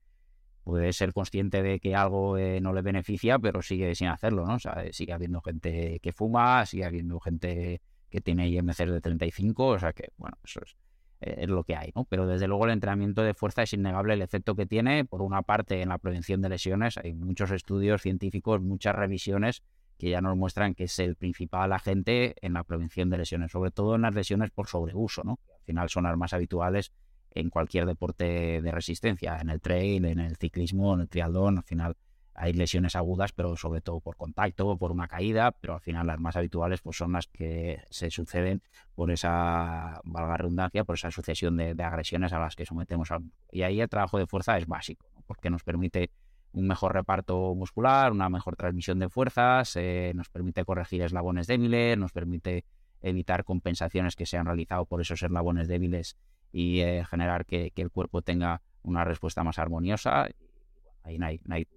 [0.68, 4.56] puede ser consciente de que algo eh, no le beneficia, pero sigue sin hacerlo, ¿no?
[4.56, 9.66] O sea, sigue habiendo gente que fuma, sigue habiendo gente que tiene IMC de 35,
[9.66, 10.60] o sea que, bueno, eso
[11.22, 12.04] eh, es, lo que hay, ¿no?
[12.04, 15.42] Pero desde luego el entrenamiento de fuerza es innegable el efecto que tiene, por una
[15.42, 16.98] parte, en la prevención de lesiones.
[16.98, 19.64] Hay muchos estudios científicos, muchas revisiones
[19.98, 23.72] que ya nos muestran que es el principal agente en la prevención de lesiones, sobre
[23.72, 25.40] todo en las lesiones por sobreuso, ¿no?
[25.60, 26.92] Al final son las más habituales
[27.32, 31.64] en cualquier deporte de resistencia, en el trail, en el ciclismo, en el triatlón, al
[31.64, 31.96] final
[32.38, 36.06] hay lesiones agudas, pero sobre todo por contacto o por una caída, pero al final
[36.06, 38.62] las más habituales pues son las que se suceden
[38.94, 43.64] por esa, valga redundancia, por esa sucesión de, agresiones a las que sometemos al Y
[43.64, 46.12] ahí el trabajo de fuerza es básico, porque nos permite
[46.54, 51.98] un mejor reparto muscular, una mejor transmisión de fuerzas, eh, nos permite corregir eslabones débiles,
[51.98, 52.66] nos permite
[53.02, 56.18] evitar compensaciones que se han realizado por esos eslabones débiles
[56.52, 60.28] y eh, generar que, el cuerpo tenga una respuesta más armoniosa.
[61.04, 61.68] Ahí no hay,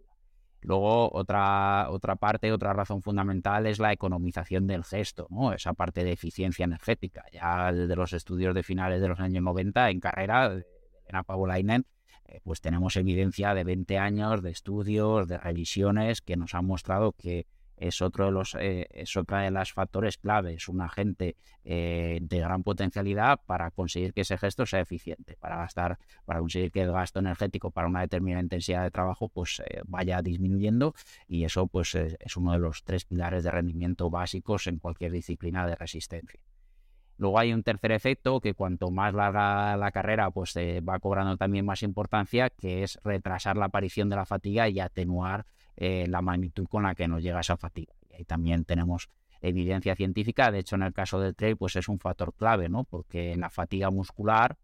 [0.62, 5.54] Luego, otra, otra parte, otra razón fundamental es la economización del gesto, ¿no?
[5.54, 7.24] esa parte de eficiencia energética.
[7.33, 10.66] Ya desde los estudios de finales de los años 90 en carrera de
[11.06, 11.99] Elena Pavolainen, eh,
[12.44, 17.46] pues tenemos evidencia de 20 años de estudios, de revisiones que nos han mostrado que
[17.80, 22.38] es otro de los eh, es otra de las factores claves, un agente eh, de
[22.38, 26.92] gran potencialidad para conseguir que ese gesto sea eficiente, para gastar, para conseguir que el
[26.92, 30.94] gasto energético para una determinada intensidad de trabajo pues eh, vaya disminuyendo
[31.26, 35.66] y eso pues es uno de los tres pilares de rendimiento básicos en cualquier disciplina
[35.66, 36.40] de resistencia.
[37.20, 41.66] Luego hay un tercer efecto que cuanto más larga la carrera, pues va cobrando también
[41.66, 45.44] más importancia, que es retrasar la aparición de la fatiga y atenuar
[45.76, 47.92] eh, la magnitud con la que nos llega esa fatiga.
[48.09, 49.11] Y ahí también tenemos
[49.42, 52.85] evidencia científica, de hecho en el caso del trail pues es un factor clave, ¿no?
[52.85, 54.56] Porque la fatiga muscular,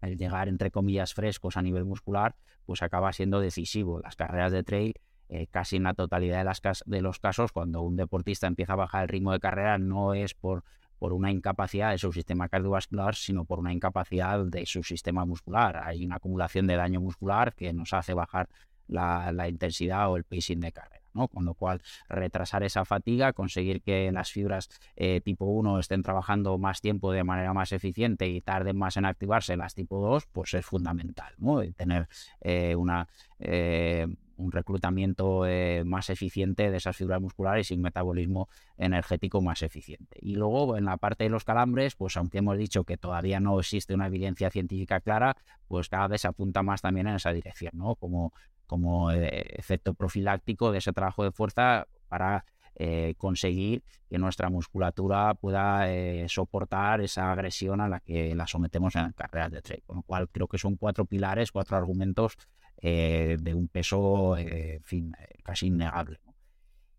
[0.00, 4.00] el llegar entre comillas frescos a nivel muscular, pues acaba siendo decisivo.
[4.00, 4.94] Las carreras de trail
[5.28, 8.76] eh, casi en la totalidad de, las, de los casos, cuando un deportista empieza a
[8.76, 10.64] bajar el ritmo de carrera, no es por,
[11.02, 15.82] por una incapacidad de su sistema cardiovascular, sino por una incapacidad de su sistema muscular.
[15.84, 18.48] Hay una acumulación de daño muscular que nos hace bajar
[18.86, 21.02] la, intensidad o el pacing de carrera.
[21.12, 21.26] ¿no?
[21.26, 26.56] Con lo cual, retrasar esa fatiga, conseguir que las fibras eh, tipo 1 estén trabajando
[26.56, 30.54] más tiempo de manera más eficiente y tarden más en activarse las tipo 2, pues
[30.54, 31.62] es fundamental, ¿no?
[31.72, 32.06] tener
[32.42, 33.08] eh, una,
[33.40, 34.06] eh,
[34.42, 35.44] un reclutamiento
[35.84, 40.18] más eficiente de esas fibras musculares y un metabolismo energético más eficiente.
[40.20, 43.58] Y luego, en la parte de los calambres, pues aunque hemos dicho que todavía no
[43.58, 45.36] existe una evidencia científica clara,
[45.68, 47.94] pues cada vez se apunta más también en esa dirección, ¿no?
[47.96, 48.32] Como
[48.72, 55.34] como eh, efecto profiláctico de ese trabajo de fuerza para eh, conseguir que nuestra musculatura
[55.34, 59.82] pueda eh, soportar esa agresión a la que la sometemos en carreras de trail.
[59.84, 62.38] Con lo cual creo que son cuatro pilares, cuatro argumentos
[62.82, 64.36] de un peso
[64.82, 66.18] fin, casi innegable.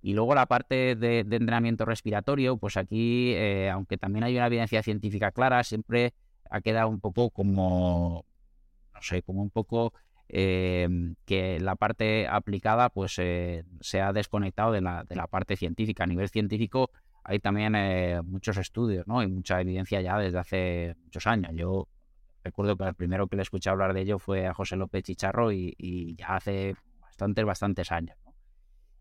[0.01, 3.35] Y luego la parte de, entrenamiento respiratorio, pues aquí,
[3.69, 6.13] aunque también hay una evidencia científica clara, siempre
[6.49, 8.25] ha quedado un poco como,
[8.93, 9.93] no sé, como un poco
[10.27, 16.03] que la parte aplicada pues eh, se ha desconectado de la, parte científica.
[16.03, 16.91] A nivel científico
[17.23, 19.21] hay también eh, muchos estudios ¿no?
[19.21, 21.51] y mucha evidencia ya desde hace muchos años.
[21.53, 21.87] Yo
[22.43, 25.51] recuerdo que el primero que le escuché hablar de ello fue a José López Chicharro
[25.51, 28.17] y, ya hace bastantes, bastantes años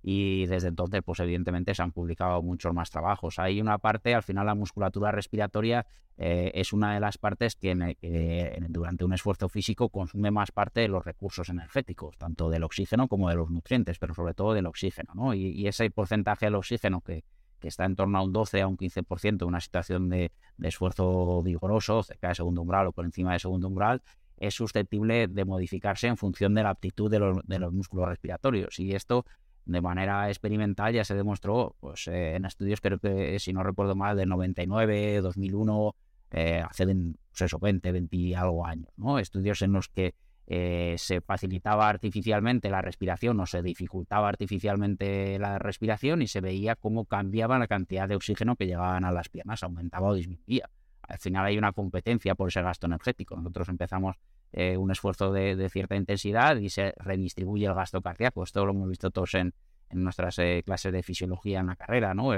[0.02, 3.38] y desde entonces, pues evidentemente se han publicado muchos más trabajos.
[3.38, 5.87] Hay una parte, al final la musculatura respiratoria
[6.18, 10.88] eh, es una de las partes que, durante un esfuerzo físico consume más parte de
[10.88, 15.12] los recursos energéticos, tanto del oxígeno como de los nutrientes, pero sobre todo del oxígeno.
[15.14, 15.35] ¿no?
[15.35, 17.24] Y, ese porcentaje del oxígeno que,
[17.68, 22.03] está en torno a un 12 a un 15% en una situación de, esfuerzo vigoroso,
[22.03, 24.03] cerca de segundo umbral o por encima de segundo umbral,
[24.37, 28.79] es susceptible de modificarse en función de la aptitud de los, músculos respiratorios.
[28.79, 29.25] Y esto
[29.64, 33.94] de manera experimental ya se demostró pues, eh, en estudios, creo que si no recuerdo
[33.94, 35.94] mal, de 99, 2001,
[36.33, 38.88] eh, hace pues eso, 20, 20 y algo años.
[38.96, 39.18] ¿no?
[39.18, 40.15] Estudios en los que
[40.46, 46.74] eh, se facilitaba artificialmente la respiración o se dificultaba artificialmente la respiración y se veía
[46.74, 50.68] cómo cambiaba la cantidad de oxígeno que llegaban a las piernas, aumentaba o disminuía.
[51.02, 53.36] Al final hay una competencia por ese gasto energético.
[53.36, 54.16] Nosotros empezamos
[54.52, 58.42] eh, un esfuerzo de, cierta intensidad y se redistribuye el gasto cardíaco.
[58.42, 59.54] Esto lo hemos visto todos en,
[59.90, 62.30] en nuestras eh, clases de fisiología en la carrera, ¿no?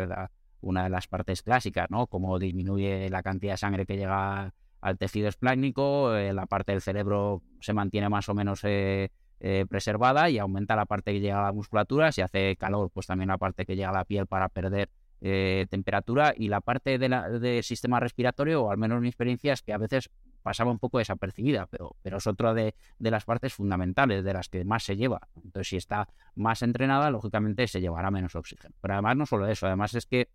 [0.60, 2.06] una de las partes clásicas, ¿no?
[2.06, 4.54] Cómo disminuye la cantidad de sangre que llega
[4.84, 9.08] al tejido esplácnico, eh, la parte del cerebro se mantiene más o menos eh,
[9.68, 13.28] preservada y aumenta la parte que llega a la musculatura, si hace calor, pues también
[13.28, 14.90] la parte que llega a la piel para perder
[15.70, 19.78] temperatura y la parte del sistema respiratorio, o al menos mi experiencia, es que a
[19.78, 20.10] veces
[20.44, 24.62] pasaba un poco desapercibida, pero, pero es otra de, las partes fundamentales, de las que
[24.66, 25.26] más se lleva.
[25.36, 28.74] Entonces, si está más entrenada, lógicamente se llevará menos oxígeno.
[28.82, 30.28] Pero además no solo eso, además es que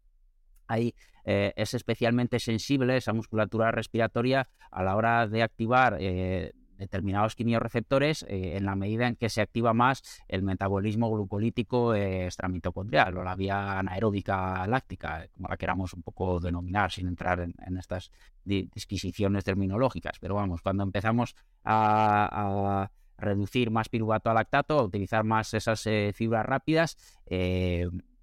[0.69, 0.95] ahí
[1.25, 8.23] eh, es especialmente sensible esa musculatura respiratoria a la hora de activar eh, determinados quimiorreceptores
[8.23, 13.35] eh, en la medida en que se activa más el metabolismo glucolítico extramitocondrial o la
[13.35, 18.11] vía anaeróbica láctica, como la queramos un poco denominar sin entrar en, estas
[18.45, 20.17] disquisiciones terminológicas.
[20.19, 26.45] Pero vamos, cuando empezamos a, reducir más piruvato a lactato, a utilizar más esas fibras
[26.45, 26.95] rápidas,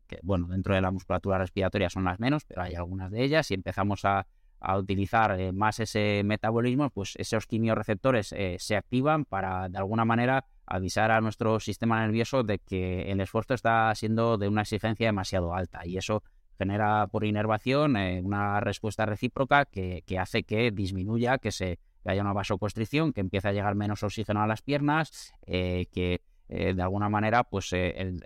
[0.07, 3.51] que bueno, dentro de la musculatura respiratoria son las menos, pero hay algunas de ellas,
[3.51, 4.27] y empezamos a
[4.75, 10.47] utilizar eh, más ese metabolismo, pues esos quimiorreceptores eh, se activan para de alguna manera
[10.67, 15.55] avisar a nuestro sistema nervioso de que el esfuerzo está siendo de una exigencia demasiado
[15.55, 15.87] alta.
[15.87, 16.23] Y eso
[16.59, 22.33] genera por inervación eh, una respuesta recíproca que, hace que disminuya, que se haya una
[22.33, 27.73] vasoconstricción, que empiece a llegar menos oxígeno a las piernas, que de alguna manera pues
[27.73, 28.23] el,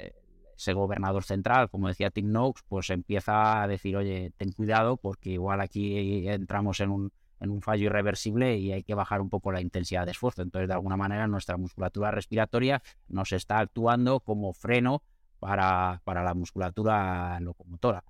[0.61, 5.31] ese gobernador central, como decía Tim Noakes, pues empieza a decir, oye, ten cuidado porque
[5.31, 9.53] igual aquí entramos en un, en un fallo irreversible y hay que bajar un poco
[9.53, 10.43] la intensidad de esfuerzo.
[10.43, 15.03] Entonces, de alguna manera, nuestra musculatura respiratoria nos está actuando como freno
[15.39, 18.05] para, para la musculatura locomotora.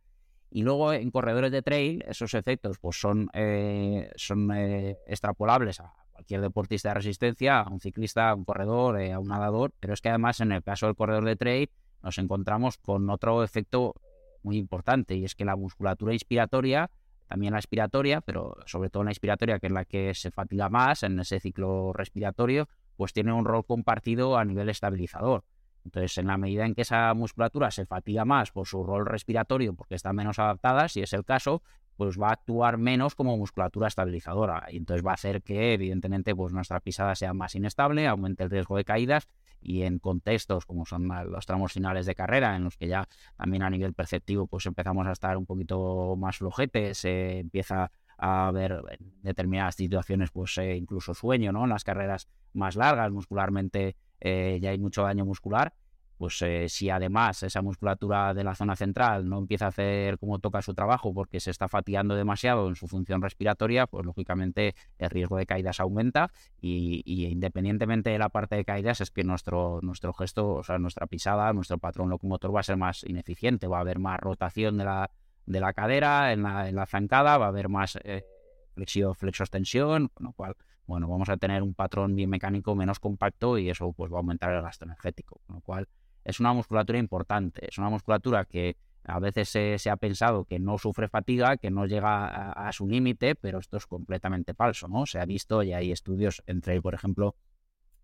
[0.50, 5.94] Y luego en corredores de trail, esos efectos pues son, eh, son eh, extrapolables a
[6.10, 9.94] cualquier deportista de resistencia, a un ciclista, a un corredor, eh, a un nadador, pero
[9.94, 11.70] es que además en el caso del corredor de trail
[12.02, 13.94] nos encontramos con otro efecto
[14.42, 16.90] muy importante y es que la musculatura inspiratoria,
[17.26, 21.02] también la expiratoria, pero sobre todo la inspiratoria, que es la que se fatiga más
[21.02, 25.44] en ese ciclo respiratorio, pues tiene un rol compartido a nivel estabilizador.
[25.84, 29.74] Entonces, en la medida en que esa musculatura se fatiga más por su rol respiratorio,
[29.74, 31.62] porque está menos adaptada, si es el caso,
[31.96, 34.66] pues va a actuar menos como musculatura estabilizadora.
[34.70, 38.50] Y entonces va a hacer que, evidentemente, pues nuestra pisada sea más inestable, aumente el
[38.50, 39.28] riesgo de caídas
[39.60, 43.62] y en contextos como son los tramos finales de carrera, en los que ya también
[43.62, 48.82] a nivel perceptivo pues empezamos a estar un poquito más flojetes, se empieza a haber
[48.90, 51.64] en determinadas situaciones pues eh, incluso sueño, ¿no?
[51.64, 55.72] En las carreras más largas, muscularmente eh, ya hay mucho daño muscular
[56.20, 60.38] pues eh, si además esa musculatura de la zona central no empieza a hacer como
[60.38, 65.08] toca su trabajo porque se está fatigando demasiado en su función respiratoria, pues lógicamente el
[65.08, 70.12] riesgo de caídas aumenta y, independientemente de la parte de caídas es que nuestro, nuestro
[70.12, 73.80] gesto, o sea, nuestra pisada, nuestro patrón locomotor va a ser más ineficiente, va a
[73.80, 75.10] haber más rotación de la,
[75.46, 78.26] de la cadera en la, en la zancada, va a haber más eh,
[78.74, 80.54] flexio, flexostensión, con lo cual
[80.84, 84.18] bueno, vamos a tener un patrón bien mecánico menos compacto y eso pues va a
[84.18, 85.88] aumentar el gasto energético, con lo cual
[86.24, 90.78] es una musculatura importante, es una musculatura que a veces se, ha pensado que no
[90.78, 95.06] sufre fatiga, que no llega a, su límite, pero esto es completamente falso, ¿no?
[95.06, 97.34] Se ha visto y hay estudios entre, por ejemplo,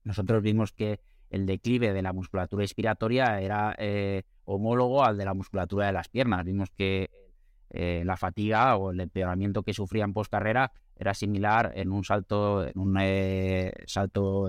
[0.05, 1.01] nosotros vimos que
[1.31, 6.09] el declive de la musculatura inspiratoria era eh, homólogo al de la musculatura de las
[6.09, 6.45] piernas.
[6.45, 7.11] Vimos que
[7.71, 12.65] eh, la fatiga o el empeoramiento que sufrían post carrera era similar en un salto,
[12.67, 14.49] en un eh, salto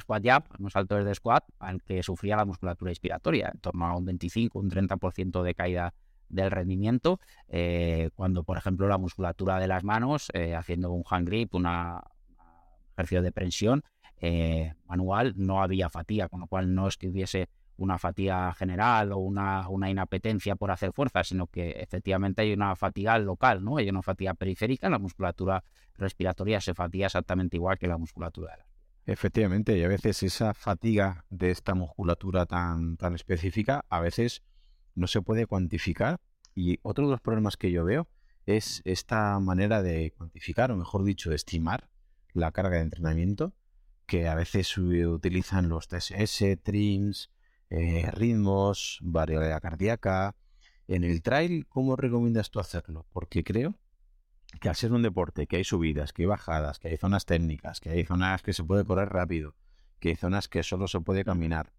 [0.00, 3.96] squat jump, un salto de squat, al que sufría la musculatura inspiratoria, en torno a
[3.96, 5.94] un 25, un 30% de caída
[6.28, 11.28] del rendimiento, eh, cuando por ejemplo la musculatura de las manos, eh, haciendo un hand
[11.28, 11.66] grip, un
[12.94, 13.84] ejercicio de presión
[14.20, 19.12] eh, manual, no había fatiga, con lo cual no es que hubiese una fatiga general
[19.12, 23.78] o una, una, inapetencia por hacer fuerza, sino que efectivamente hay una fatiga local, ¿no?
[23.78, 25.64] Hay una fatiga periférica, la musculatura
[25.96, 28.71] respiratoria se fatiga exactamente igual que la musculatura de las
[29.04, 34.42] Efectivamente, y a veces esa fatiga de esta musculatura tan, tan específica, a veces
[34.94, 36.20] no se puede cuantificar.
[36.54, 38.08] Y otro de los problemas que yo veo
[38.46, 41.88] es esta manera de cuantificar, o mejor dicho, de estimar
[42.32, 43.54] la carga de entrenamiento,
[44.06, 47.30] que a veces utilizan los TSS, TRIMS,
[47.70, 50.36] eh, ritmos, variabilidad cardíaca.
[50.86, 53.06] En el trail, ¿cómo recomiendas tú hacerlo?
[53.12, 53.78] Porque creo
[54.60, 57.80] que al ser un deporte, que hay subidas, que hay bajadas, que hay zonas técnicas,
[57.80, 59.54] que hay zonas que se puede correr rápido,
[59.98, 61.72] que hay zonas que solo se puede caminar,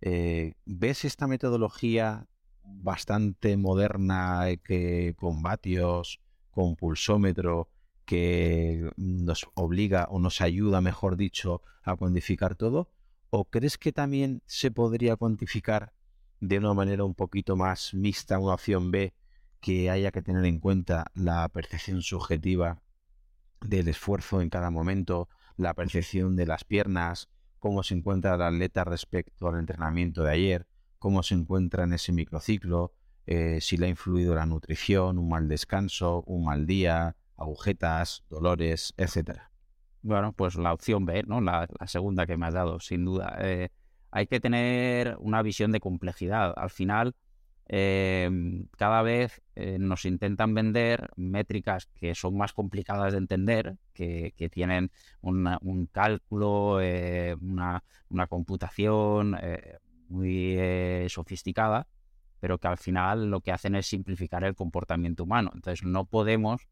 [0.00, 2.26] eh, ¿ves esta metodología
[2.62, 6.20] bastante moderna eh, que con vatios,
[6.50, 7.68] con pulsómetro,
[8.04, 12.90] que nos obliga o nos ayuda, mejor dicho, a cuantificar todo?
[13.30, 15.92] ¿O crees que también se podría cuantificar
[16.40, 19.14] de una manera un poquito más mixta, una opción B,
[19.60, 22.82] que haya que tener en cuenta la percepción subjetiva
[23.60, 28.84] del esfuerzo en cada momento, la percepción de las piernas, cómo se encuentra el atleta
[28.84, 30.66] respecto al entrenamiento de ayer,
[30.98, 32.94] cómo se encuentra en ese microciclo,
[33.26, 38.94] eh, si le ha influido la nutrición, un mal descanso, un mal día, agujetas, dolores,
[38.96, 39.52] etcétera.
[40.02, 41.40] Bueno, pues la opción B, ¿no?
[41.40, 43.36] La, segunda que me has dado, sin duda.
[43.40, 43.68] Eh,
[44.10, 46.54] hay que tener una visión de complejidad.
[46.56, 47.14] Al final,
[47.72, 54.32] em, cada vez eh, nos intentan vender métricas que son más complicadas de entender, que,
[54.50, 54.90] tienen
[55.20, 59.36] un cálculo, eh, una, una, computación
[60.08, 60.58] muy
[61.08, 61.86] sofisticada,
[62.40, 65.50] pero que al final lo que hacen es simplificar el comportamiento humano.
[65.54, 66.66] Entonces no podemos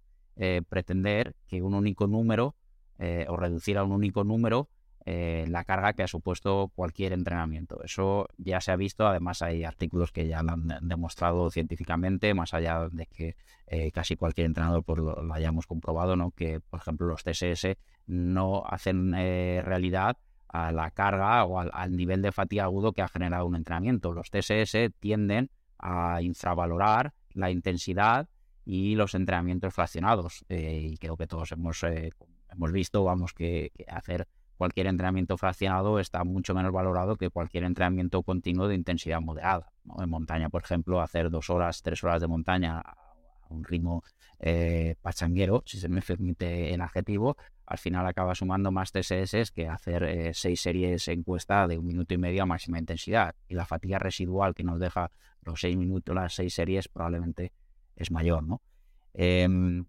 [0.68, 2.56] pretender que un único número
[3.00, 4.68] eh, o reducir a un único número
[5.10, 7.82] eh, la carga que ha supuesto cualquier entrenamiento.
[7.82, 12.52] Eso ya se ha visto, además hay artículos que ya lo han demostrado científicamente, más
[12.52, 13.34] allá de que
[13.68, 16.32] eh, casi cualquier entrenador pues, lo, hayamos comprobado, ¿no?
[16.32, 22.30] que por ejemplo los TSS no hacen realidad a la carga o al, nivel de
[22.30, 24.12] fatiga agudo que ha generado un entrenamiento.
[24.12, 25.48] Los TSS tienden
[25.78, 28.28] a infravalorar la intensidad
[28.66, 30.44] y los entrenamientos fraccionados.
[30.50, 34.28] y creo que todos hemos hemos visto, vamos, que, hacer
[34.58, 39.72] cualquier entrenamiento fraccionado está mucho menos valorado que cualquier entrenamiento continuo de intensidad moderada.
[39.98, 42.96] En montaña, por ejemplo, hacer dos horas, tres horas de montaña a
[43.48, 44.02] un ritmo
[44.40, 47.36] eh, pachanguero, si se me permite el adjetivo,
[47.66, 52.12] al final acaba sumando más TSS que hacer eh, seis series encuesta de un minuto
[52.14, 53.34] y medio a máxima intensidad.
[53.48, 55.10] Y la fatiga residual que nos deja
[55.42, 57.52] los seis minutos, las seis series, probablemente
[57.94, 58.60] es mayor, ¿no?
[59.14, 59.84] Em,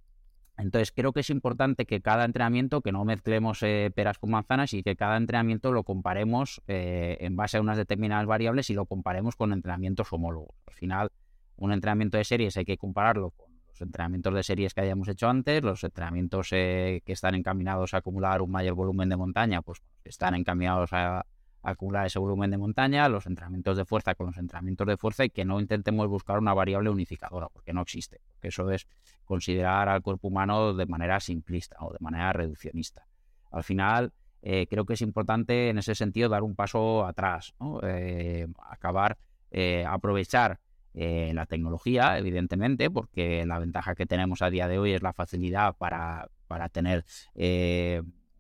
[0.60, 4.74] entonces creo que es importante que cada entrenamiento, que no mezclemos eh, peras con manzanas
[4.74, 8.86] y que cada entrenamiento lo comparemos eh, en base a unas determinadas variables y lo
[8.86, 10.56] comparemos con entrenamientos homólogos.
[10.68, 11.12] Al final,
[11.56, 15.30] un entrenamiento de series hay que compararlo con los entrenamientos de series que hayamos hecho
[15.30, 19.82] antes, los entrenamientos eh, que están encaminados a acumular un mayor volumen de montaña, pues
[20.04, 21.26] están encaminados a,
[21.64, 25.30] acumular ese volumen de montaña, los entrenamientos de fuerza con los entrenamientos de fuerza y
[25.30, 28.22] que no intentemos buscar una variable unificadora, porque no existe.
[28.32, 28.88] Porque eso es
[29.26, 33.06] considerar al cuerpo humano de manera simplista o de manera reduccionista.
[33.52, 37.54] Al final, eh, creo que es importante en ese sentido dar un paso atrás,
[37.84, 39.18] eh, acabar,
[39.52, 40.60] eh, aprovechar
[40.92, 45.78] la tecnología, evidentemente, porque la ventaja que tenemos a día de hoy es la facilidad
[45.78, 47.06] para, para tener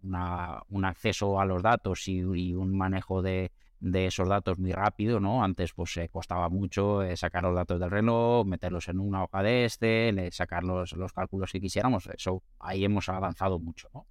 [0.03, 5.43] un acceso a los datos y, un manejo de, esos datos muy rápido, ¿no?
[5.43, 9.41] Antes pues se costaba mucho eh, sacar los datos del reloj, meterlos en una hoja
[9.41, 14.05] de este, sacar los, cálculos que quisiéramos, eso ahí hemos avanzado mucho, ¿no?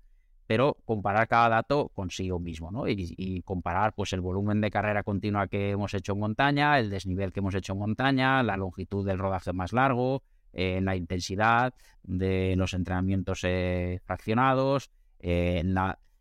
[0.46, 2.88] Pero comparar cada dato consigo mismo, ¿no?
[2.88, 7.32] Y, comparar pues el volumen de carrera continua que hemos hecho en montaña, el desnivel
[7.34, 10.22] que hemos hecho en montaña, la longitud del rodaje más largo,
[10.54, 14.90] eh, la intensidad de los entrenamientos eh, fraccionados,
[15.20, 15.62] eh,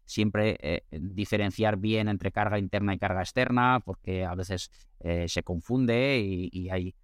[0.06, 5.44] siempre eh, diferenciar bien entre carga interna y carga externa, porque a veces eh, se
[5.44, 6.96] confunde y, hay,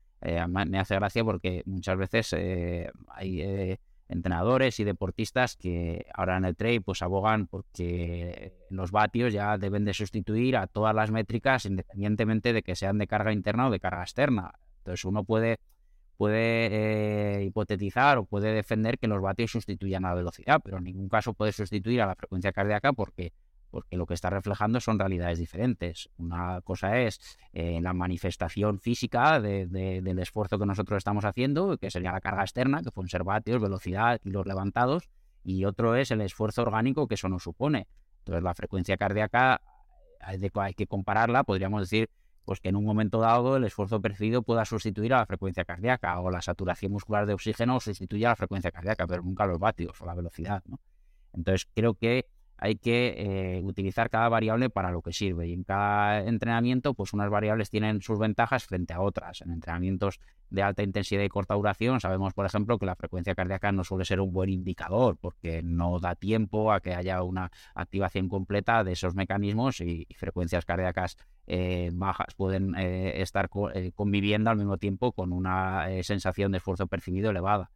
[0.48, 2.34] me hace gracia porque muchas veces
[3.10, 3.78] hay
[4.08, 9.84] entrenadores y deportistas que ahora en el trail pues abogan porque los vatios ya deben
[9.84, 13.82] de sustituir a todas las métricas independientemente de que sean de carga interna o de
[13.82, 14.54] carga externa.
[14.78, 15.60] Entonces uno puede
[16.24, 20.86] puede eh, hipotetizar o puede defender que los vatios sustituyan a la velocidad, pero en
[20.86, 23.34] ningún caso puede sustituir a la frecuencia cardíaca porque,
[23.70, 26.10] porque lo que está reflejando son realidades diferentes.
[26.16, 27.20] Una cosa es
[27.52, 32.82] eh, la manifestación física del esfuerzo que nosotros estamos haciendo, que sería la carga externa,
[32.82, 35.10] que pueden ser vatios, velocidad y los levantados,
[35.44, 37.86] y otro es el esfuerzo orgánico que eso nos supone.
[38.20, 39.60] Entonces la frecuencia cardíaca
[40.22, 42.10] hay que compararla, podríamos decir,
[42.46, 46.20] pues que en un momento dado el esfuerzo percibido pueda sustituir a la frecuencia cardíaca
[46.20, 50.00] o la saturación muscular de oxígeno sustituya a la frecuencia cardíaca, pero nunca los vatios
[50.02, 50.64] o la velocidad.
[50.66, 50.80] ¿no?
[51.34, 52.28] Entonces creo que
[52.58, 57.14] hay que eh, utilizar cada variable para lo que sirve y en cada entrenamiento pues
[57.14, 59.42] unas variables tienen sus ventajas frente a otras.
[59.42, 63.72] En entrenamientos de alta intensidad y corta duración sabemos por ejemplo que la frecuencia cardíaca
[63.72, 68.30] no suele ser un buen indicador porque no da tiempo a que haya una activación
[68.30, 73.50] completa de esos mecanismos y, frecuencias cardíacas eh, bajas pueden eh, estar
[73.96, 77.72] conviviendo al mismo tiempo con una sensación de esfuerzo percibido elevada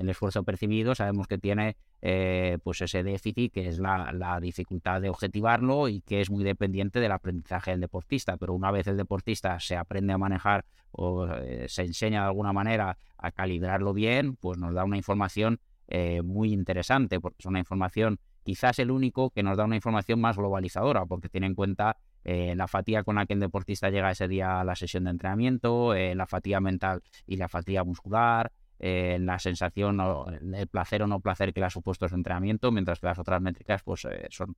[0.00, 5.10] el esfuerzo percibido sabemos que tiene eh, pues ese déficit que es la, dificultad de
[5.10, 8.38] objetivarlo y que es muy dependiente del aprendizaje del deportista.
[8.38, 12.54] Pero una vez el deportista se aprende a manejar o eh, se enseña de alguna
[12.54, 17.58] manera a calibrarlo bien, pues nos da una información eh, muy interesante, porque es una
[17.58, 21.98] información quizás el único que nos da una información más globalizadora, porque tiene en cuenta
[22.22, 25.94] la fatiga con la que el deportista llega ese día a la sesión de entrenamiento,
[25.94, 31.52] la fatiga mental y la fatiga muscular, la sensación, o el placer o no placer
[31.52, 34.56] que le ha supuesto ese entrenamiento, mientras que las otras métricas pues son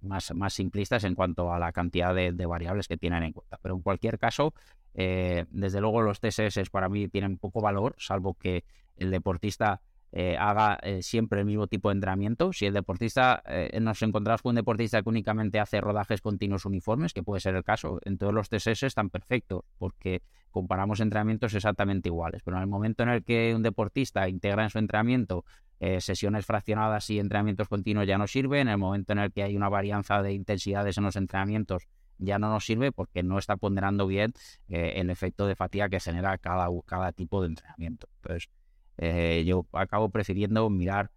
[0.00, 3.58] más, más simplistas en cuanto a la cantidad de, variables que tienen en cuenta.
[3.62, 4.54] Pero en cualquier caso,
[4.94, 8.64] eh, desde luego los TSS para mí tienen poco valor, salvo que
[8.96, 9.80] el deportista
[10.12, 12.52] eh, haga eh, siempre el mismo tipo de entrenamiento.
[12.52, 13.42] Si el deportista,
[13.80, 17.64] nos encontramos con un deportista que únicamente hace rodajes continuos uniformes, que puede ser el
[17.64, 22.42] caso, en todos los TSS están perfectos, porque comparamos entrenamientos exactamente iguales.
[22.44, 25.44] Pero en el momento en el que un deportista integra en su entrenamiento
[25.80, 28.60] eh, sesiones fraccionadas y entrenamientos continuos ya no sirve.
[28.60, 31.88] En el momento en el que hay una varianza de intensidades en los entrenamientos
[32.18, 34.32] ya no nos sirve porque no está ponderando bien
[34.68, 38.08] eh, el efecto de fatiga que genera cada, cada tipo de entrenamiento.
[38.16, 38.50] Entonces,
[38.98, 41.10] eh, yo acabo prefiriendo mirar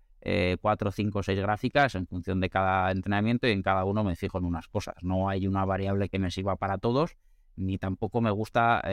[0.61, 4.37] cuatro, cinco, seis gráficas en función de cada entrenamiento y en cada uno me fijo
[4.37, 4.93] en unas cosas.
[5.01, 7.17] No hay una variable que me sirva para todos,
[7.55, 8.83] ni tampoco me gusta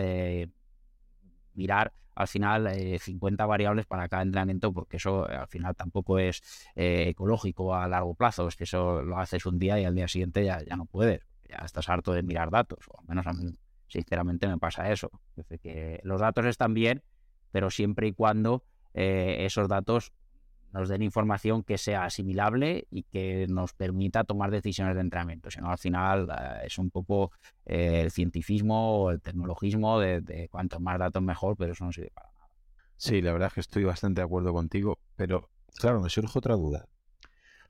[1.52, 2.68] mirar al final
[2.98, 6.42] 50 eh, variables para cada entrenamiento, porque eso eh, al final tampoco es
[6.74, 8.48] eh, ecológico a largo plazo.
[8.48, 11.20] Es que eso lo haces un día y al día siguiente ya, ya no puedes.
[11.48, 15.10] Ya estás harto de mirar datos, o al menos a mí, sinceramente, me pasa eso.
[16.02, 17.04] los datos están bien,
[17.52, 18.64] pero siempre y cuando
[18.98, 20.12] esos datos
[20.72, 25.50] nos den información que sea asimilable y que nos permita tomar decisiones de entrenamiento.
[25.50, 27.32] Si no, al final eh, es un poco
[27.64, 31.92] eh, el cientifismo o el tecnologismo de, de cuanto más datos mejor, pero eso no
[31.92, 32.48] sirve para nada.
[32.96, 36.54] Sí, la verdad es que estoy bastante de acuerdo contigo, pero claro, me surge otra
[36.54, 36.86] duda.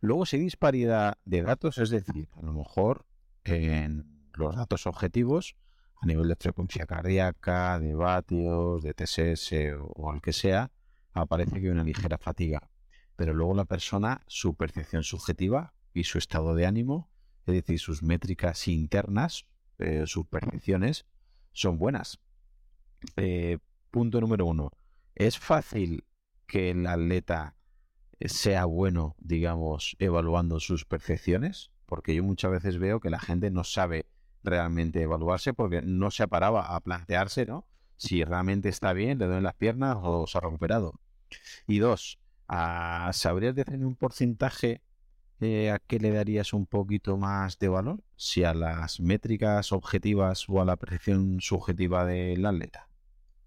[0.01, 3.05] Luego, si hay disparidad de datos, es decir, a lo mejor
[3.45, 5.57] en los datos objetivos,
[6.01, 9.53] a nivel de frecuencia cardíaca, de vatios, de TSS
[9.97, 10.71] o el que sea,
[11.13, 12.71] aparece que hay una ligera fatiga
[13.19, 17.11] pero luego la persona, su percepción subjetiva y su estado de ánimo,
[17.47, 19.49] es decir, sus métricas internas,
[19.81, 21.05] eh, sus percepciones,
[21.51, 22.21] son buenas.
[23.17, 23.59] Eh,
[23.91, 24.71] punto número uno.
[25.17, 26.05] ¿Es fácil
[26.47, 27.57] que el atleta
[28.21, 31.73] sea bueno, digamos, evaluando sus percepciones?
[31.87, 34.07] Porque yo muchas veces veo que la gente no sabe
[34.45, 37.67] realmente evaluarse porque no se paraba a plantearse, ¿no?
[37.99, 40.95] Si realmente está bien, le duelen las piernas o se ha recuperado.
[41.67, 42.19] Y dos,
[43.13, 44.81] ¿sabrías decirme un porcentaje
[45.41, 48.01] eh, a qué le darías un poquito más de valor?
[48.17, 52.89] Si a las métricas objetivas o a la percepción subjetiva del atleta.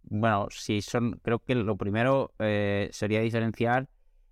[0.03, 3.87] Bueno, si son, creo que lo primero eh, sería diferenciar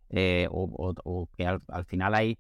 [0.09, 2.37] eh, o, que al, final hay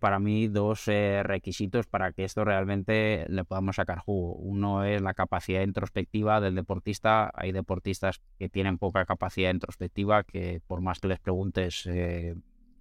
[0.00, 4.34] para mí dos requisitos para que esto realmente le podamos sacar jugo.
[4.34, 7.30] Uno es la capacidad introspectiva del deportista.
[7.34, 11.86] Hay deportistas que tienen poca capacidad introspectiva que por más que les preguntes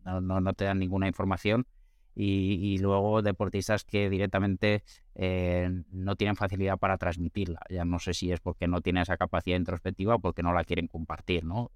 [0.06, 1.66] no, no, te dan ninguna información.
[2.14, 4.84] Y, luego deportistas que directamente
[5.16, 7.62] eh, no tienen facilidad para transmitirla.
[7.70, 10.66] Ya no sé si es porque no tienen esa capacidad introspectiva o porque no la
[10.66, 11.72] quieren compartir, ¿no?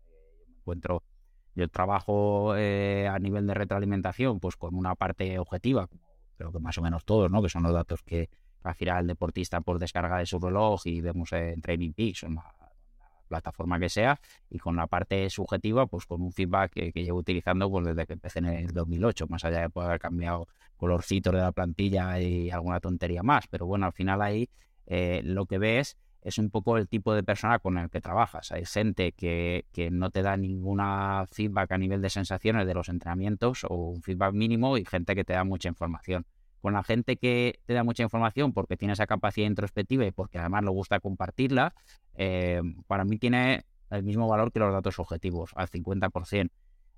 [0.59, 1.03] Encuentro,
[1.55, 5.87] yo trabajo eh, a nivel de retroalimentación, pues con una parte objetiva,
[6.37, 7.41] creo que más o menos todos, ¿no?
[7.41, 8.29] Que son los datos que
[8.63, 12.25] al el deportista por descarga de su reloj y vemos en Training Peaks,
[13.27, 17.69] plataforma que sea, y con la parte subjetiva, pues con un feedback que, llevo utilizando
[17.69, 20.47] pues, desde que empecé en el 2008, más allá de poder haber cambiado
[20.77, 23.47] colorcitos de la plantilla y alguna tontería más.
[23.47, 24.49] Pero bueno, al final ahí
[24.85, 28.51] eh, lo que ves es un poco el tipo de persona con el que trabajas.
[28.51, 32.89] Hay gente que, que, no te da ninguna feedback a nivel de sensaciones de los
[32.89, 36.25] entrenamientos o un feedback mínimo y gente que te da mucha información
[36.65, 40.39] con la gente que te da mucha información porque tiene esa capacidad introspectiva y porque
[40.39, 41.75] además le gusta compartirla,
[42.15, 46.49] eh, para mí tiene el mismo valor que los datos objetivos, al 50%.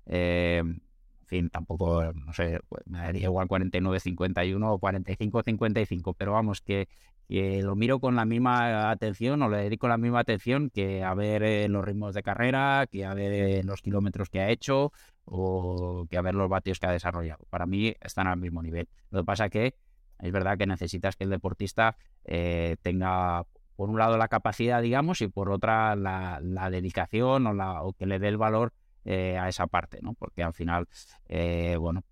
[0.06, 0.80] Eh, en
[1.26, 6.88] fin, tampoco, no sé, pues, me daría igual 49-51 o 45-55, pero vamos, que,
[7.28, 11.42] lo miro con la misma atención o le dedico la misma atención que a ver
[11.42, 14.92] eh, los ritmos de carrera, que a ver los kilómetros que ha hecho
[15.24, 17.44] o que a ver los vatios que ha desarrollado.
[17.50, 18.88] Para mí están al mismo nivel.
[19.10, 19.74] Lo que pasa es que
[20.20, 23.44] es verdad que necesitas que el deportista eh, tenga,
[23.76, 28.06] por un lado, la capacidad, digamos, y por otra, la, dedicación o, la, o que
[28.06, 28.72] le dé el valor
[29.04, 30.14] eh, a esa parte, ¿no?
[30.14, 30.88] Porque al final,
[31.28, 32.02] eh, bueno,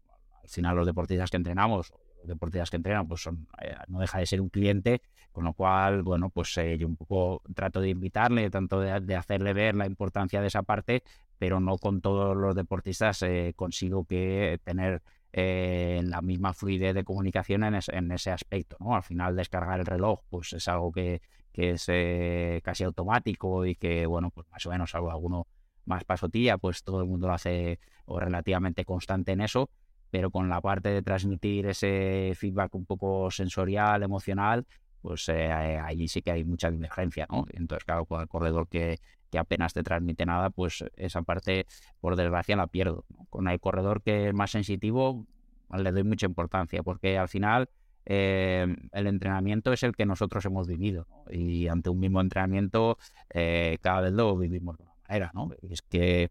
[0.43, 1.93] al final los deportistas que entrenamos,
[2.27, 3.47] deportistas que entrenan, pues son,
[3.89, 5.03] no deja de ser un cliente,
[5.33, 9.74] con lo cual, bueno, pues yo un poco trato de invitarle, tanto de, hacerle ver
[9.74, 11.03] la importancia de esa parte,
[11.39, 15.03] pero no con todos los deportistas eh, consigo que tener
[15.33, 17.74] eh, la misma fluidez de comunicación en,
[18.12, 18.77] ese aspecto.
[18.81, 18.97] ¿no?
[18.97, 21.20] Al final descargar el reloj pues es algo que,
[21.53, 25.47] es eh, casi automático y que, bueno, pues más o menos algo alguno
[25.85, 29.70] más pasotilla, pues todo el mundo lo hace o relativamente constante en eso.
[30.11, 34.66] Pero con la parte de transmitir ese feedback un poco sensorial, emocional,
[35.02, 37.46] pues eh, allí sí que hay mucha divergencia, ¿no?
[37.52, 38.98] Entonces, claro, con el corredor que,
[39.30, 41.66] que apenas te transmite nada, pues esa parte,
[42.00, 43.04] por desgracia, la pierdo.
[43.30, 45.26] Con el corredor que es más sensitivo,
[45.72, 47.68] le doy mucha importancia, porque al final
[48.04, 52.98] eh, el entrenamiento es el que nosotros hemos vivido, y ante un mismo entrenamiento,
[53.30, 55.50] eh, cada vez lo vivimos de una manera, ¿no?
[55.70, 56.30] Es que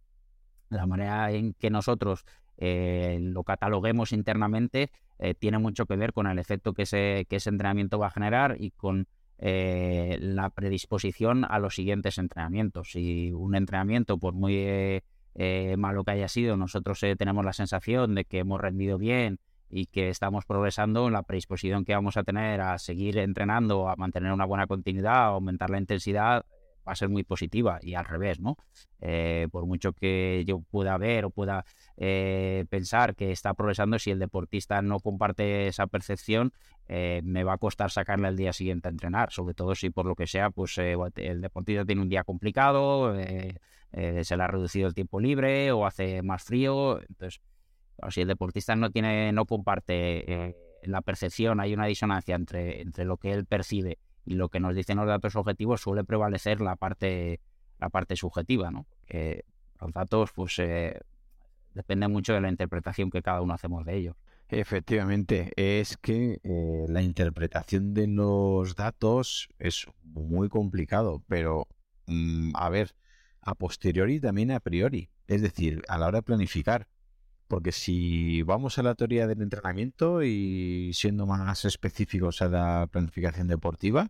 [0.70, 2.26] la manera en que nosotros
[2.58, 4.92] eh, lo cataloguemos internamente
[5.40, 8.58] tiene mucho que ver con el efecto que ese, que ese entrenamiento va a generar
[8.60, 12.92] y con eh, la predisposición a los siguientes entrenamientos.
[12.92, 15.04] Si un entrenamiento, por muy eh,
[15.36, 19.40] eh, malo que haya sido, nosotros tenemos la sensación de que hemos rendido bien
[19.70, 24.32] y que estamos progresando, la predisposición que vamos a tener a seguir entrenando, a mantener
[24.32, 26.46] una buena continuidad, a aumentar la intensidad,
[26.88, 28.58] va a ser muy positiva y al revés, ¿no?
[29.02, 31.66] Eh, por mucho que yo pueda ver o pueda
[31.98, 36.54] eh, pensar que está progresando, si el deportista no comparte esa percepción,
[36.88, 40.06] eh, me va a costar sacarle al día siguiente a entrenar, sobre todo si por
[40.06, 44.94] lo que sea, pues el deportista tiene un día complicado, se le ha reducido el
[44.94, 47.42] tiempo libre o hace más frío, entonces,
[48.10, 53.18] si el deportista no tiene, no comparte la percepción, hay una disonancia entre, entre lo
[53.18, 57.40] que él percibe y lo que nos dicen los datos objetivos suele prevalecer la parte,
[57.80, 58.86] la parte subjetiva, ¿no?
[59.82, 61.00] los datos, pues, eh,
[61.74, 64.16] dependen mucho de la interpretación que cada uno hacemos de ellos.
[64.48, 71.68] Efectivamente, es que eh, la interpretación de los datos es muy complicado, pero
[72.06, 72.96] mm, a ver,
[73.42, 76.88] a posteriori también a priori, es decir, a la hora de planificar.
[77.48, 83.48] Porque si vamos a la teoría del entrenamiento y siendo más específicos a la planificación
[83.48, 84.10] deportiva,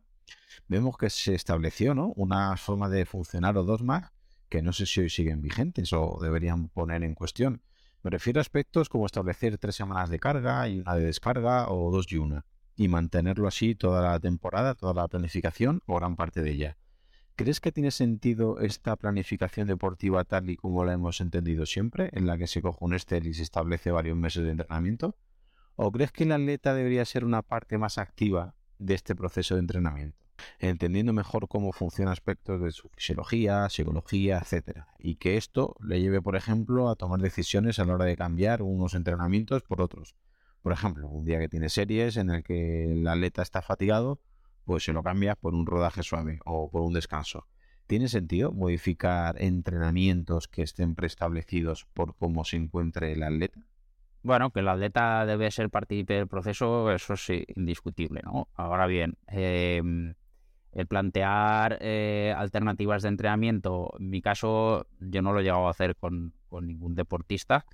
[0.67, 2.13] vemos que se estableció ¿no?
[2.15, 4.11] una forma de funcionar o dos más
[4.49, 7.61] que no sé si hoy siguen vigentes o deberían poner en cuestión.
[8.03, 11.91] Me refiero a aspectos como establecer tres semanas de carga y una de descarga o
[11.91, 16.41] dos y una, y mantenerlo así toda la temporada, toda la planificación o gran parte
[16.41, 16.77] de ella.
[17.35, 22.27] ¿Crees que tiene sentido esta planificación deportiva tal y como la hemos entendido siempre, en
[22.27, 25.17] la que se coge un Excel y se establece varios meses de entrenamiento?
[25.75, 29.61] ¿O crees que el atleta debería ser una parte más activa de este proceso de
[29.61, 30.25] entrenamiento?
[30.59, 36.21] entendiendo mejor cómo funcionan aspectos de su fisiología, psicología, etcétera, y que esto le lleve,
[36.21, 40.15] por ejemplo, a tomar decisiones a la hora de cambiar unos entrenamientos por otros.
[40.61, 44.19] Por ejemplo, un día que tiene series en el que el atleta está fatigado,
[44.65, 47.47] pues se lo cambia por un rodaje suave o por un descanso.
[47.87, 53.61] ¿Tiene sentido modificar entrenamientos que estén preestablecidos por cómo se encuentre el atleta?
[54.23, 58.47] Bueno, que el atleta debe ser partícipe del proceso, eso es indiscutible, ¿no?
[58.55, 60.15] Ahora bien, em,
[60.71, 65.69] el plantear eh, alternativas de entrenamiento, en mi caso, yo no lo he llegado a
[65.69, 67.65] hacer con, ningún deportista.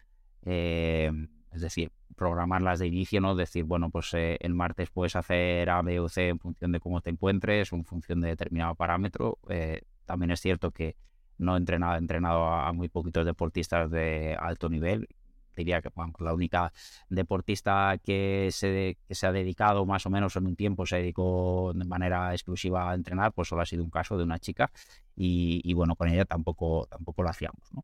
[0.43, 3.35] Em, es decir, programarlas de inicio, ¿no?
[3.35, 6.79] Decir, bueno, pues eh, el martes puedes hacer A, B o C en función de
[6.79, 9.39] cómo te encuentres, en función de determinado parámetro.
[9.49, 10.95] Eh, también es cierto que
[11.37, 15.09] no he entrenado, he entrenado a, muy poquitos deportistas de alto nivel.
[15.55, 15.89] Diría que
[16.19, 16.71] la única
[17.09, 21.73] deportista que se, que se ha dedicado más o menos en un tiempo, se dedicó
[21.75, 24.71] de manera exclusiva a entrenar, pues solo ha sido un caso de una chica
[25.15, 27.83] y, bueno, con ella tampoco, tampoco lo hacíamos, ¿no?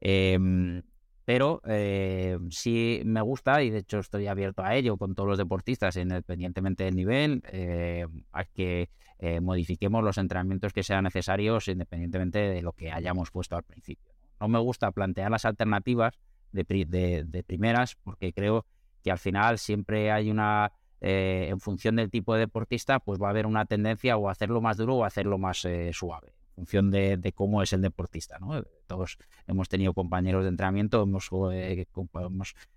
[0.00, 0.82] Em,
[1.24, 5.38] pero eh, sí me gusta y de hecho estoy abierto a ello con todos los
[5.38, 12.38] deportistas, independientemente del nivel, eh, a que eh, modifiquemos los entrenamientos que sean necesarios independientemente
[12.38, 14.12] de lo que hayamos puesto al principio.
[14.40, 16.18] No me gusta plantear las alternativas
[16.50, 18.66] de, primeras porque creo
[19.02, 23.30] que al final siempre hay una, en función del tipo de deportista, pues va a
[23.30, 27.62] haber una tendencia o hacerlo más duro o a hacerlo más suave función de, cómo
[27.62, 28.38] es el deportista.
[28.38, 28.62] ¿no?
[28.86, 31.86] Todos hemos tenido compañeros de entrenamiento, hemos, eh,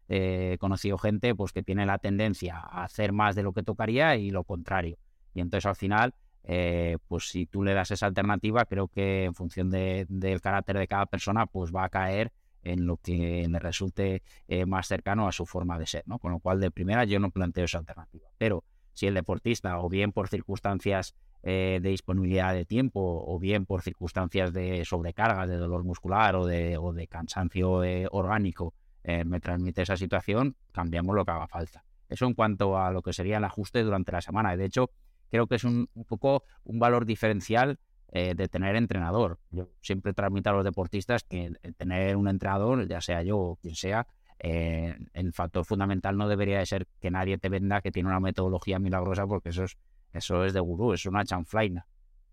[0.09, 4.15] eh, conocido gente pues, que tiene la tendencia a hacer más de lo que tocaría
[4.15, 4.97] y lo contrario.
[5.33, 6.13] Y entonces al final,
[6.43, 10.87] eh, pues si tú le das esa alternativa, creo que en función del carácter de
[10.87, 12.31] cada persona, pues va a caer
[12.63, 14.23] en lo que le resulte
[14.65, 16.03] más cercano a su forma de ser.
[16.07, 16.17] ¿no?
[16.17, 18.27] Con lo cual, de primera, yo no planteo esa alternativa.
[18.39, 18.63] Pero
[18.93, 21.15] si el deportista, o bien por circunstancias
[21.47, 26.47] eh, de disponibilidad de tiempo o bien por circunstancias de sobrecarga, de dolor muscular o
[26.47, 28.73] de, o de cansancio eh, orgánico,
[29.03, 31.83] eh, me transmite esa situación, cambiamos lo que haga falta.
[32.09, 34.57] Eso en cuanto a lo que sería el ajuste durante la semana.
[34.57, 34.89] De hecho,
[35.29, 37.77] creo que es un, poco un valor diferencial
[38.11, 39.39] de tener entrenador.
[39.51, 43.75] Yo siempre transmito a los deportistas que tener un entrenador, ya sea yo o quien
[43.75, 44.07] sea,
[44.39, 48.79] el factor fundamental no debería de ser que nadie te venda que tiene una metodología
[48.79, 49.77] milagrosa, porque eso es
[50.17, 51.85] eso es de gurú, es una chanflaina.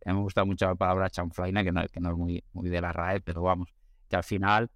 [0.05, 2.69] A mí me gusta mucho la palabra chanflaina, que no, que no es muy, muy
[2.69, 3.73] de la RAE, pero vamos,
[4.09, 4.71] que al final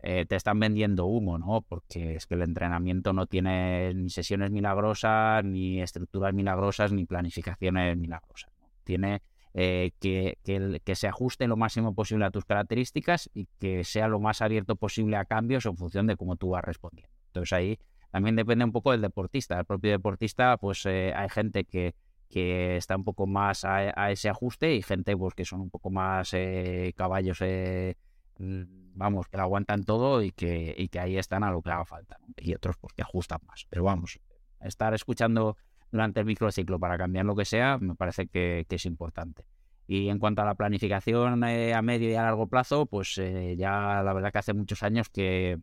[0.00, 1.62] eh, te están vendiendo humo, ¿no?
[1.62, 7.96] Porque es que el entrenamiento no tiene ni sesiones milagrosas, ni estructuras milagrosas, ni planificaciones
[7.96, 8.50] milagrosas.
[8.84, 9.22] Tiene
[9.54, 14.20] eh, que, que, se ajuste lo máximo posible a tus características y que sea lo
[14.20, 17.12] más abierto posible a cambios en función de cómo tú vas respondiendo.
[17.26, 17.78] Entonces ahí
[18.12, 19.58] también depende un poco del deportista.
[19.58, 21.94] El propio deportista, pues eh, hay gente que,
[22.28, 25.90] que está un poco más a, ese ajuste y gente pues que son un poco
[25.90, 26.32] más
[26.94, 28.62] caballos mm,
[28.94, 31.84] vamos, que lo aguantan todo y que, y que ahí están a lo que haga
[31.84, 32.18] falta.
[32.36, 33.66] Y otros pues que ajustan más.
[33.70, 34.18] Pero vamos,
[34.60, 35.56] estar escuchando
[35.90, 39.44] durante el microciclo para cambiar lo que sea, me parece que, es importante.
[39.86, 43.56] Y en cuanto a la planificación eh, a medio y a largo plazo, pues eh,
[43.56, 45.58] ya la verdad que hace muchos años que,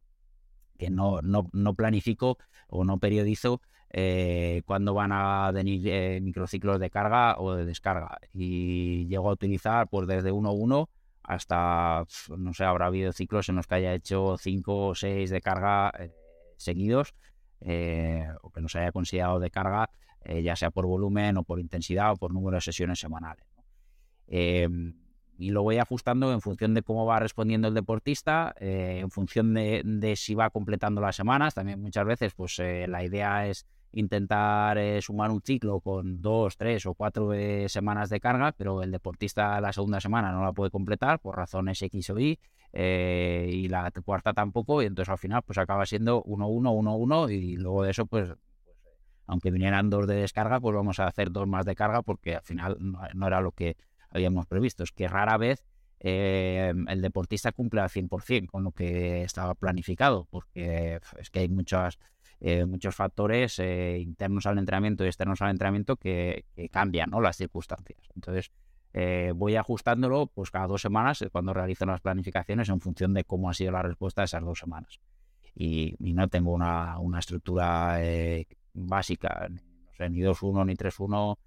[0.80, 3.61] que no, no, no, planifico o no periodizo
[3.97, 8.17] eh, cuándo van a venir microciclos de carga o de descarga.
[8.33, 10.89] Y llego a utilizar pues desde 1.1
[11.27, 12.05] hasta,
[12.37, 15.91] no sé, habrá habido ciclos en los que haya hecho 5 o 6 de carga
[15.97, 16.11] eh,
[16.57, 17.15] seguidos
[17.61, 19.89] eh, o que no se haya considerado de carga,
[20.23, 23.45] eh, ya sea por volumen o por intensidad o por número de sesiones semanales.
[24.27, 24.93] Em,
[25.37, 29.81] y lo voy ajustando en función de cómo va respondiendo el deportista, en función de,
[29.83, 31.53] de, si va completando las semanas.
[31.53, 33.65] También muchas veces, pues la idea es
[33.95, 38.83] intentar eh, sumar un ciclo con dos, tres o cuatro eh, semanas de carga, pero
[38.83, 42.37] el deportista la segunda semana no la puede completar por razones X o Y
[42.73, 47.55] eh, y la cuarta tampoco y entonces al final pues acaba siendo 1-1, 1-1 y
[47.55, 48.37] luego de eso pues, pues,
[49.27, 52.43] aunque vinieran dos de descarga pues vamos a hacer dos más de carga porque al
[52.43, 53.77] final no, era lo que
[54.09, 54.83] habíamos previsto.
[54.83, 55.65] Es que rara vez
[55.99, 61.97] el deportista cumple al 100% con lo que estaba planificado porque es que hay muchas
[62.47, 67.19] eh, muchos factores eh, internos al entrenamiento y externos al entrenamiento que, cambian ¿no?
[67.19, 67.97] las circunstancias.
[68.13, 68.51] Entonces,
[68.93, 73.49] eh, voy ajustándolo pues cada dos semanas cuando realizo las planificaciones en función de cómo
[73.49, 74.99] ha sido la respuesta de esas dos semanas.
[75.55, 77.99] Y, no tengo una, una estructura
[78.75, 81.37] básica, no sé, ni 2-1 ni 3-1.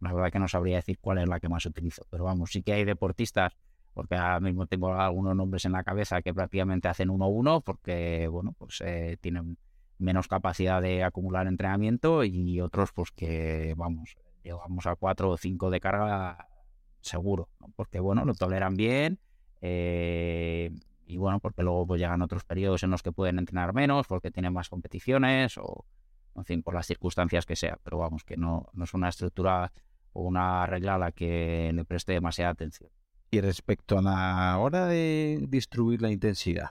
[0.00, 2.06] La verdad que no sabría decir cuál es la que más utilizo.
[2.08, 3.52] Pero vamos, sí que hay deportistas
[3.92, 8.54] porque ahora mismo tengo algunos nombres en la cabeza que prácticamente hacen 1-1 porque, bueno,
[8.56, 8.82] pues
[9.20, 9.58] tienen
[9.98, 15.70] menos capacidad de acumular entrenamiento y otros pues que vamos, llegamos a 4 o 5
[15.70, 16.48] de carga
[17.00, 19.18] seguro, porque bueno, lo toleran bien
[19.60, 20.70] eh,
[21.06, 24.30] y bueno, porque luego pues llegan otros periodos en los que pueden entrenar menos, porque
[24.30, 25.84] tienen más competiciones o
[26.34, 29.72] en fin, por las circunstancias que sea, pero vamos, que no, no es una estructura
[30.12, 32.90] o una regla a la que le preste demasiada atención.
[33.30, 36.70] Y respecto a la hora de distribuir la intensidad,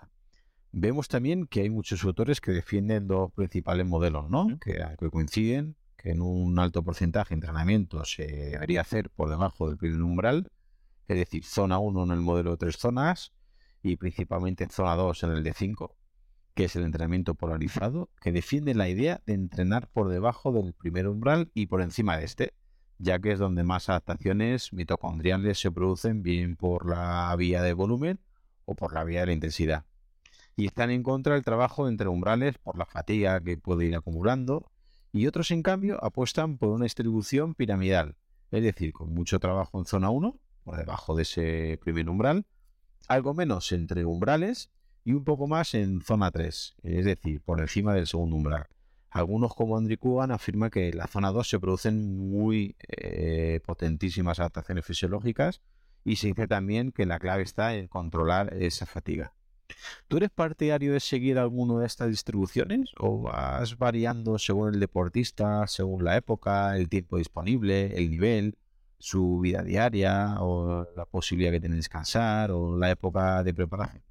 [0.77, 4.59] Vemos también que hay muchos autores que defienden dos principales modelos, ¿no?
[4.59, 9.77] Que, coinciden, que en un alto porcentaje de entrenamiento se debería hacer por debajo del
[9.77, 10.51] primer umbral,
[11.07, 13.31] es decir, zona 1 en el modelo de tres zonas
[13.83, 15.95] y principalmente zona 2 en el de 5,
[16.55, 21.07] que es el entrenamiento polarizado, que defiende la idea de entrenar por debajo del primer
[21.07, 22.53] umbral y por encima de este,
[22.97, 28.19] ya que es donde más adaptaciones mitocondriales se producen, bien por la vía de volumen
[28.65, 29.85] o por la vía de la intensidad
[30.55, 34.71] y están en contra del trabajo entre umbrales por la fatiga que puede ir acumulando
[35.11, 38.15] y otros en cambio apuestan por una distribución piramidal,
[38.51, 42.45] es decir, con mucho trabajo en zona 1, por debajo de ese primer umbral,
[43.07, 44.71] algo menos entre umbrales
[45.03, 48.67] y un poco más en zona 3, es decir, por encima del segundo umbral.
[49.09, 54.39] Algunos como Andrew Kugan afirman que en la zona 2 se producen muy eh, potentísimas
[54.39, 55.61] adaptaciones fisiológicas
[56.03, 59.33] y se dice también que la clave está en controlar esa fatiga.
[60.07, 65.65] ¿Tú eres partidario de seguir alguna de estas distribuciones o vas variando según el deportista,
[65.67, 68.57] según la época, el tiempo disponible, el nivel,
[68.99, 74.03] su vida diaria o la posibilidad que tiene de descansar o la época de preparación?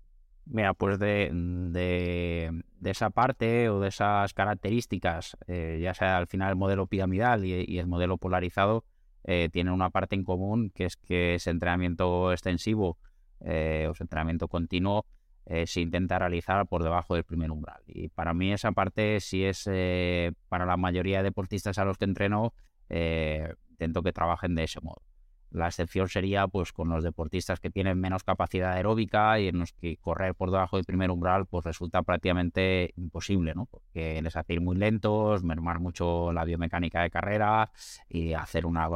[0.47, 6.51] Mira, pues de, de, esa parte o de esas características, eh, ya sea al final
[6.51, 8.85] el modelo piramidal y, el modelo polarizado,
[9.25, 12.99] eh, tienen una parte en común que es que ese entrenamiento extensivo
[13.41, 15.07] eh, o ese entrenamiento continuo
[15.47, 17.83] eh, se intenta realizar por debajo del primer umbral.
[17.87, 21.99] Y para mí esa parte sí es, eh, para la mayoría de deportistas a los
[21.99, 22.55] que entreno,
[22.89, 25.03] eh, intento que trabajen de ese modo.
[25.51, 29.73] La excepción sería pues con los deportistas que tienen menos capacidad aeróbica y en los
[29.73, 33.67] que correr por debajo del primer umbral pues resulta prácticamente imposible, ¿no?
[33.67, 37.71] Porque les hace ir muy lentos, mermar mucho la biomecánica de carrera
[38.09, 38.89] y hacer una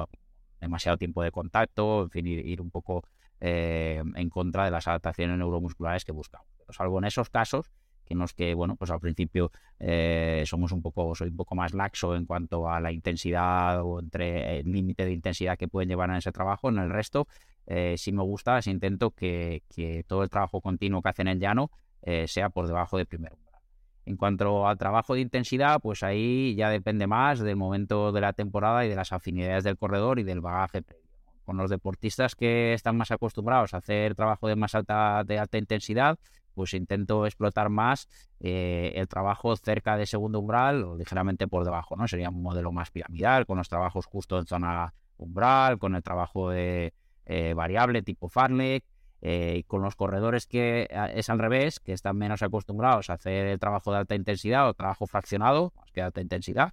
[0.60, 3.04] demasiado tiempo de contacto, en fin, ir un poco
[3.40, 6.48] eh, en contra de las adaptaciones neuromusculares que buscamos.
[6.70, 7.70] Salvo en esos casos,
[8.04, 11.54] que en los que, bueno, pues al principio eh, somos un poco, soy un poco
[11.54, 15.88] más laxo en cuanto a la intensidad o entre el límite de intensidad que pueden
[15.88, 17.28] llevar en ese trabajo, en el resto,
[17.66, 19.62] eh, si me gusta, si intento que,
[20.06, 21.70] todo el trabajo continuo que hacen en llano
[22.26, 23.60] sea por debajo de primer umbral.
[24.06, 28.32] En cuanto al trabajo de intensidad, pues ahí ya depende más del momento de la
[28.32, 31.07] temporada y de las afinidades del corredor y del bagaje previo.
[31.48, 35.56] Con los deportistas que están más acostumbrados a hacer trabajo de más alta, de alta
[35.56, 36.18] intensidad,
[36.52, 38.06] pues intento explotar más
[38.38, 42.06] eh, el trabajo cerca de segundo umbral o ligeramente por debajo, ¿no?
[42.06, 46.50] Sería un modelo más piramidal, con los trabajos justo en zona umbral, con el trabajo
[46.50, 46.92] de
[47.24, 48.84] eh, variable tipo Farlek,
[49.20, 53.58] eh, con los corredores que es al revés, que están menos acostumbrados a hacer el
[53.58, 56.72] trabajo de alta intensidad o trabajo fraccionado, más que alta intensidad,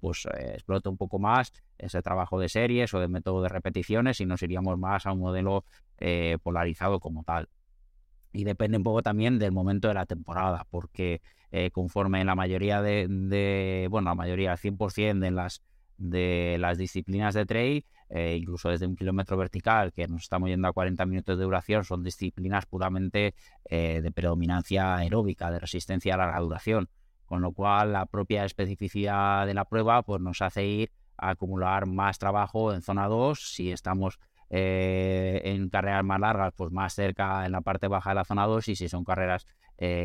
[0.00, 4.26] pues explota un poco más ese trabajo de series o de método de repeticiones y
[4.26, 5.64] nos iríamos más a un modelo
[6.42, 7.48] polarizado como tal.
[8.34, 11.22] Y depende un poco también del momento de la temporada, porque
[11.56, 15.62] eh, conforme en la mayoría de, bueno, la mayoría, al 100% de las,
[15.98, 17.86] de las disciplinas de trail,
[18.16, 21.82] eh, incluso desde un kilómetro vertical, que nos estamos yendo a 40 minutos de duración,
[21.82, 23.34] son disciplinas puramente
[23.64, 26.88] eh, de predominancia aeróbica, de resistencia a larga duración,
[27.26, 31.86] con lo cual la propia especificidad de la prueba pues, nos hace ir a acumular
[31.86, 37.44] más trabajo en zona 2 si estamos eh, en carreras más largas, pues más cerca
[37.44, 39.44] en la parte baja de la zona 2 y si son carreras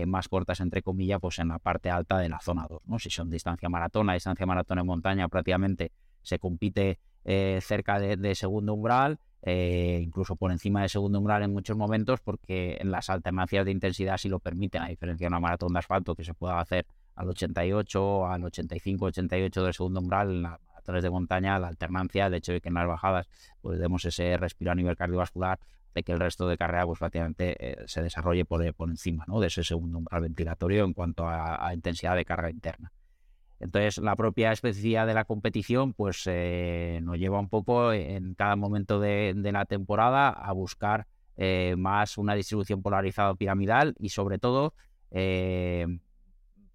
[0.07, 2.81] más cortas, entre comillas, pues en la parte alta de la zona 2.
[2.87, 2.97] ¿no?
[2.97, 5.91] Si son distancia maratona, distancia maratón en montaña, prácticamente
[6.23, 11.77] se compite eh, cerca de, segundo umbral, incluso por encima de segundo umbral en muchos
[11.77, 15.73] momentos, porque en las alternancias de intensidad sí lo permiten, a diferencia de una maratón
[15.73, 20.41] de asfalto que se pueda hacer al 88, al 85, 88 del segundo umbral, en
[20.43, 20.59] la
[20.97, 23.29] de montaña, la alternancia, el hecho de que en las bajadas
[23.61, 25.59] pues demos ese respiro a nivel cardiovascular,
[25.93, 29.23] de que el resto de carrera pues prácticamente eh, se desarrolle por, eh, por encima
[29.27, 29.39] ¿no?
[29.39, 32.91] de ese segundo umbral ventilatorio en cuanto a, intensidad de carga interna.
[33.59, 38.55] Entonces, la propia especificidad de la competición pues eh, nos lleva un poco en cada
[38.55, 41.07] momento de, la temporada a buscar
[41.77, 44.73] más una distribución polarizada piramidal y sobre todo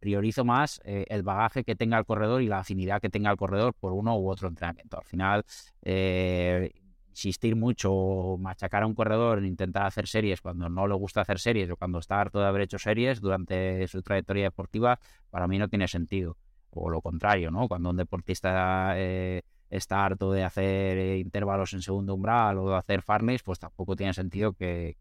[0.04, 3.38] priorizo más eh, el bagaje que tenga el corredor y la afinidad que tenga el
[3.38, 4.98] corredor por uno u otro entrenamiento.
[4.98, 5.44] Al final,
[5.80, 6.72] eh,
[7.08, 11.22] insistir mucho o machacar a un corredor en intentar hacer series cuando no le gusta
[11.22, 15.48] hacer series o cuando está harto de haber hecho series durante su trayectoria deportiva, para
[15.48, 16.36] mí no tiene sentido.
[16.74, 17.68] O lo contrario, ¿no?
[17.68, 23.02] Cuando un deportista eh, está harto de hacer intervalos en segundo umbral o de hacer
[23.02, 24.96] farnes, pues tampoco tiene sentido que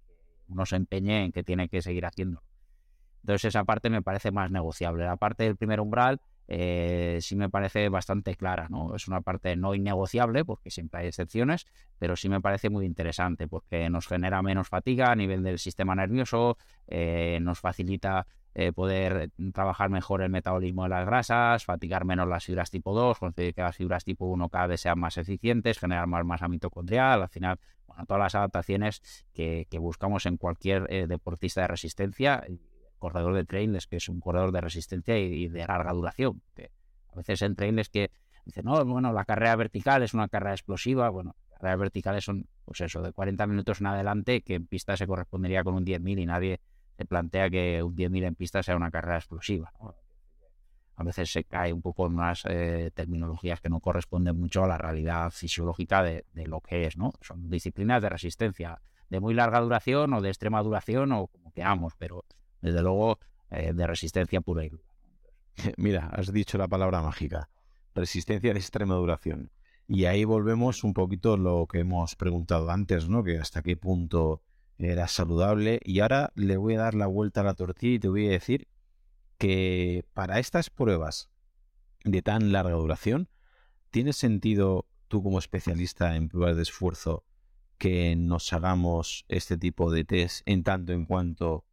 [0.47, 2.43] uno se empeñe en que tiene que seguir haciendo.
[3.21, 5.05] Entonces esa parte me parece más negociable.
[5.05, 8.95] La parte del primer umbral eh, sí me parece bastante clara, ¿no?
[8.95, 11.65] Es una parte no innegociable porque siempre hay excepciones,
[11.99, 15.95] pero sí me parece muy interesante porque nos genera menos fatiga a nivel del sistema
[15.95, 16.57] nervioso,
[16.87, 22.45] eh, nos facilita eh, poder trabajar mejor el metabolismo de las grasas, fatigar menos las
[22.45, 26.07] fibras tipo 2, conseguir que las fibras tipo 1 cada vez sean más eficientes, generar
[26.07, 31.67] más masa mitocondrial, al final, bueno, todas las adaptaciones que, buscamos en cualquier deportista de
[31.67, 32.43] resistencia
[33.03, 36.41] corredor de trailers, que es un corredor de resistencia y, de larga duración.
[37.11, 38.11] A veces en trailers que
[38.45, 41.09] dicen, no, bueno, la carrera vertical es una carrera explosiva.
[41.09, 45.05] Bueno, carreras verticales son, pues eso, de 40 minutos en adelante, que en pista se
[45.05, 46.61] correspondería con un 10.000 y nadie
[46.97, 49.71] se plantea que un 10.000 en pista sea una carrera explosiva.
[50.95, 54.67] A veces se cae un poco en unas eh, terminologías que no corresponden mucho a
[54.67, 57.13] la realidad fisiológica de, lo que es, ¿no?
[57.21, 58.79] Son disciplinas de resistencia,
[59.09, 62.25] de muy larga duración o de extrema duración o como queramos, pero
[62.61, 63.19] desde luego,
[63.49, 64.71] eh, de resistencia pura y.
[65.77, 67.49] Mira, has dicho la palabra mágica,
[67.95, 69.51] resistencia de extrema duración.
[69.87, 73.23] Y ahí volvemos un poquito a lo que hemos preguntado antes, ¿no?
[73.23, 74.41] Que hasta qué punto
[74.77, 75.79] era saludable.
[75.83, 78.31] Y ahora le voy a dar la vuelta a la tortilla y te voy a
[78.31, 78.67] decir
[79.37, 81.29] que para estas pruebas
[82.03, 83.29] de tan larga duración,
[83.91, 87.23] ¿tiene sentido tú como especialista en pruebas de esfuerzo
[87.77, 91.65] que nos hagamos este tipo de test en tanto en cuanto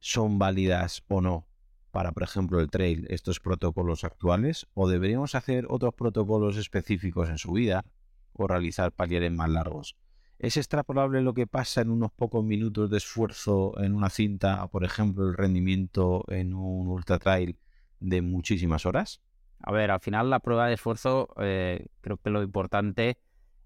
[0.00, 1.46] son válidas o no
[1.90, 4.66] para, por ejemplo, el trail, estos protocolos actuales?
[4.74, 7.84] ¿O deberíamos hacer otros protocolos específicos en su vida
[8.32, 9.96] o realizar paliares más largos?
[10.38, 14.84] ¿Es extrapolable lo que pasa en unos pocos minutos de esfuerzo en una cinta, por
[14.84, 17.56] ejemplo, el rendimiento en un ultra trail
[18.00, 19.20] de muchísimas horas?
[19.60, 23.18] A ver, al final la prueba de esfuerzo, eh, creo que lo importante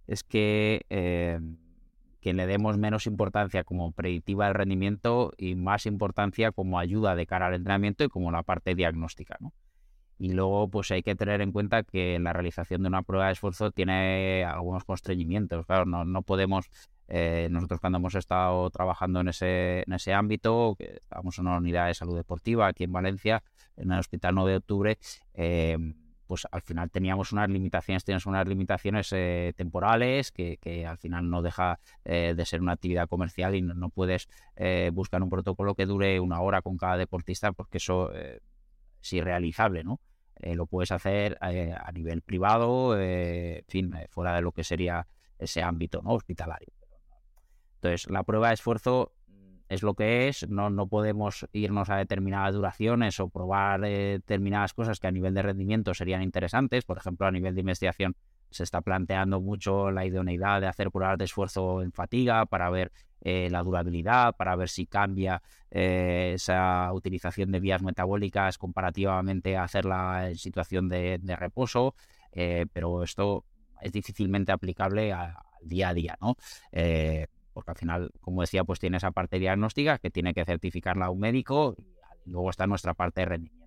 [0.06, 1.40] es que eh,
[2.20, 7.26] que le demos menos importancia como predictiva del rendimiento y más importancia como ayuda de
[7.26, 9.36] cara al entrenamiento y como la parte diagnóstica.
[9.40, 9.52] ¿no?
[10.18, 13.32] Y luego, pues hay que tener en cuenta que la realización de una prueba de
[13.32, 15.64] esfuerzo tiene algunos constreñimientos.
[15.66, 16.70] Claro, no, no podemos,
[17.06, 21.58] eh, nosotros cuando hemos estado trabajando en ese, en ese ámbito, que estamos en una
[21.58, 23.42] unidad de salud deportiva aquí en Valencia,
[23.76, 24.98] en el Hospital 9 de Octubre,
[25.34, 25.78] eh,
[26.28, 31.42] pues al final teníamos unas limitaciones, tienes unas limitaciones eh, temporales que, al final no
[31.42, 35.86] deja eh, de ser una actividad comercial y no, puedes eh, buscar un protocolo que
[35.86, 40.00] dure una hora con cada deportista porque eso es irrealizable, ¿no?
[40.40, 45.06] Lo puedes hacer a nivel privado, en fin, fuera de lo que sería
[45.38, 46.72] ese ámbito hospitalario.
[47.76, 49.12] Entonces, la prueba de esfuerzo
[49.68, 54.72] es lo que es, no, no podemos irnos a determinadas duraciones o probar eh, determinadas
[54.72, 56.84] cosas que a nivel de rendimiento serían interesantes.
[56.84, 58.16] Por ejemplo, a nivel de investigación
[58.50, 62.92] se está planteando mucho la idoneidad de hacer pruebas de esfuerzo en fatiga para ver
[63.20, 69.64] eh, la durabilidad, para ver si cambia eh, esa utilización de vías metabólicas comparativamente a
[69.64, 71.94] hacerla en situación de, reposo,
[72.72, 73.44] pero esto
[73.80, 76.36] es difícilmente aplicable al día a día, ¿no?
[77.52, 81.18] porque al final, como decía, pues tiene esa parte diagnóstica que tiene que certificarla un
[81.18, 81.74] médico
[82.24, 83.58] y luego está nuestra parte de rendimiento.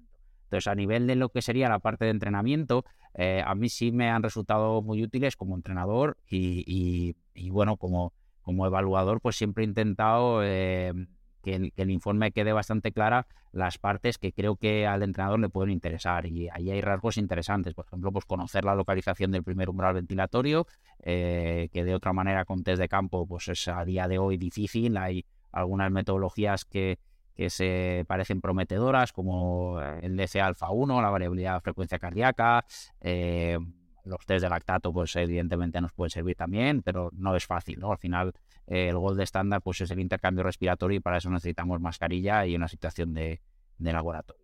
[0.52, 2.84] Entonces, a nivel de lo que sería la parte de entrenamiento,
[3.14, 7.16] eh, a mí sí me han resultado muy útiles como entrenador y,
[7.50, 8.12] bueno, como,
[8.42, 10.94] como evaluador, pues siempre he intentado eh,
[11.42, 15.72] que el, informe quede bastante clara las partes que creo que al entrenador le pueden
[15.72, 16.26] interesar.
[16.26, 17.74] Y ahí hay rasgos interesantes.
[17.74, 20.68] Por ejemplo, pues conocer la localización del primer umbral ventilatorio,
[21.00, 24.38] eh, que de otra manera con test de campo, pues es a día de hoy
[24.38, 24.96] difícil.
[24.98, 27.00] Hay algunas metodologías que,
[27.36, 32.66] que se parecen prometedoras, como el DCA alfa 1, la variabilidad de frecuencia cardíaca.
[33.02, 33.58] Eh,
[34.06, 37.92] los test de lactato, pues evidentemente nos pueden servir también, pero no es fácil, ¿no?
[37.92, 38.34] Al final
[38.68, 42.56] el gol de estándar pues es el intercambio respiratorio y para eso necesitamos mascarilla y
[42.56, 43.42] una situación de,
[43.80, 44.42] laboratorio.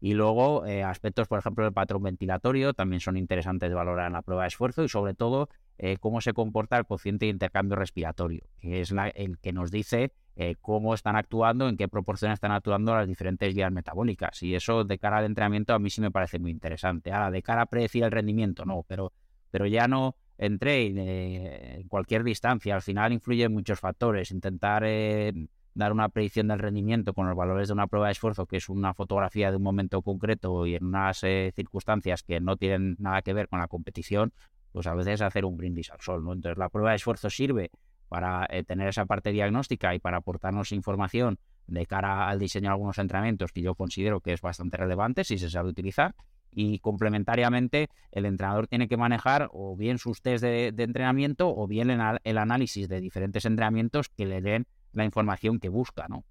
[0.00, 4.12] Y luego eh, aspectos, por ejemplo, del patrón ventilatorio también son interesantes de valorar en
[4.12, 5.48] la prueba de esfuerzo y sobre todo
[5.78, 10.12] eh, cómo se comporta el cociente de intercambio respiratorio, que es el que nos dice
[10.36, 14.42] eh, cómo están actuando, en qué proporción están actuando las diferentes vías metabólicas.
[14.42, 17.10] Y eso de cara al entrenamiento a mí sí me parece muy interesante.
[17.12, 19.12] Ahora, de cara a predecir el rendimiento, no, pero,
[19.50, 24.30] pero ya no en trail, eh, en cualquier distancia, al final influyen muchos factores.
[24.30, 25.32] Intentar eh,
[25.74, 28.68] dar una predicción del rendimiento con los valores de una prueba de esfuerzo, que es
[28.68, 33.22] una fotografía de un momento concreto y en unas eh, circunstancias que no tienen nada
[33.22, 34.32] que ver con la competición,
[34.72, 36.24] pues a veces hacer un brindis al sol.
[36.24, 36.32] ¿no?
[36.32, 37.70] Entonces la prueba de esfuerzo sirve
[38.08, 42.98] para tener esa parte diagnóstica y para aportarnos información de cara al diseño de algunos
[42.98, 46.14] entrenamientos que yo considero que es bastante relevante si se sabe utilizar
[46.56, 51.90] y complementariamente el entrenador tiene que manejar o bien sus test de, entrenamiento o bien
[51.90, 56.24] el, análisis de diferentes entrenamientos que le den la información que busca, ¿no?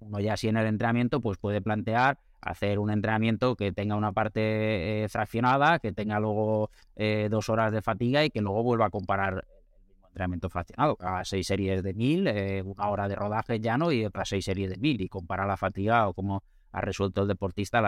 [0.00, 4.12] Uno ya así en el entrenamiento pues puede plantear hacer un entrenamiento que tenga una
[4.12, 8.86] parte eh, fraccionada, que tenga luego eh, dos horas de fatiga y que luego vuelva
[8.86, 9.46] a comparar
[10.14, 14.28] entrenamiento fraccionado, a seis series de mil, eh, una hora de rodaje llano y otras
[14.28, 17.78] seis series de mil y comparar la fatiga o cómo ha resuelto el deportista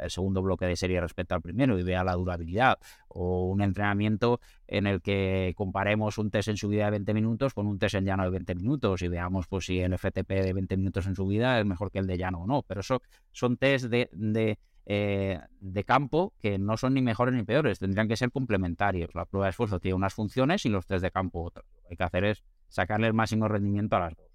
[0.00, 2.78] el segundo bloque de serie respecto al primero y vea la durabilidad.
[3.08, 7.66] O un entrenamiento en el que comparemos un test en subida de 20 minutos con
[7.66, 10.76] un test en llano de 20 minutos y veamos pues si el FTP de 20
[10.76, 12.62] minutos en subida es mejor que el de llano o no.
[12.62, 13.00] Pero eso
[13.32, 18.16] son test de eh, de campo que no son ni mejores ni peores, tendrían que
[18.16, 19.14] ser complementarios.
[19.14, 21.66] La prueba de esfuerzo tiene unas funciones y los test de campo otras.
[21.74, 24.26] Lo que hay que hacer es sacarle el máximo rendimiento a las dos.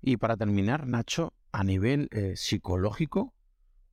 [0.00, 3.34] Y para terminar, Nacho, a nivel eh, psicológico,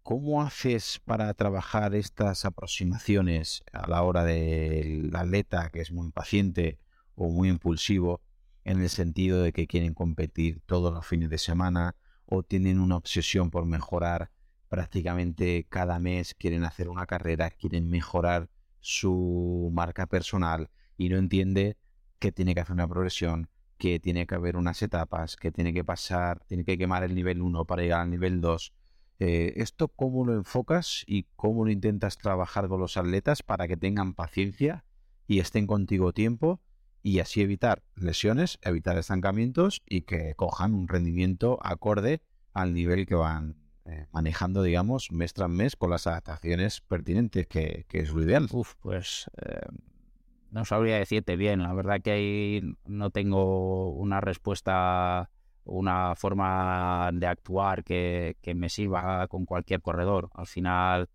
[0.04, 6.78] ¿Cómo haces para trabajar estas aproximaciones a la hora del atleta que es muy impaciente
[7.16, 8.20] o muy impulsivo
[8.66, 11.96] en el sentido de que quieren competir todos los fines de semana
[12.26, 14.30] o tienen una obsesión por mejorar
[14.74, 18.50] prácticamente cada mes, quieren hacer una carrera, quieren mejorar
[18.80, 21.78] su marca personal y no entiende
[22.18, 25.84] que tiene que hacer una progresión, que tiene que haber unas etapas, que tiene que
[25.84, 28.74] pasar, tiene que quemar el nivel 1 para llegar al nivel 2
[29.20, 33.78] eh, ¿Esto cómo lo enfocas y cómo lo intentas trabajar con los atletas para que
[33.78, 34.86] tengan paciencia
[35.28, 36.62] y estén contigo tiempo
[37.04, 42.24] y así evitar lesiones, evitar estancamientos y que cojan un rendimiento acorde
[42.54, 47.86] al nivel que van eh, manejando, digamos, mes tras mes con las adaptaciones pertinentes, que,
[47.90, 48.48] es lo ideal?
[48.52, 49.68] Uf, pues eh,
[50.52, 51.62] no sabría decirte bien.
[51.62, 55.30] La verdad que ahí no tengo una respuesta
[55.66, 60.30] una forma de actuar que, me sirva con cualquier corredor.
[60.34, 61.10] Al final,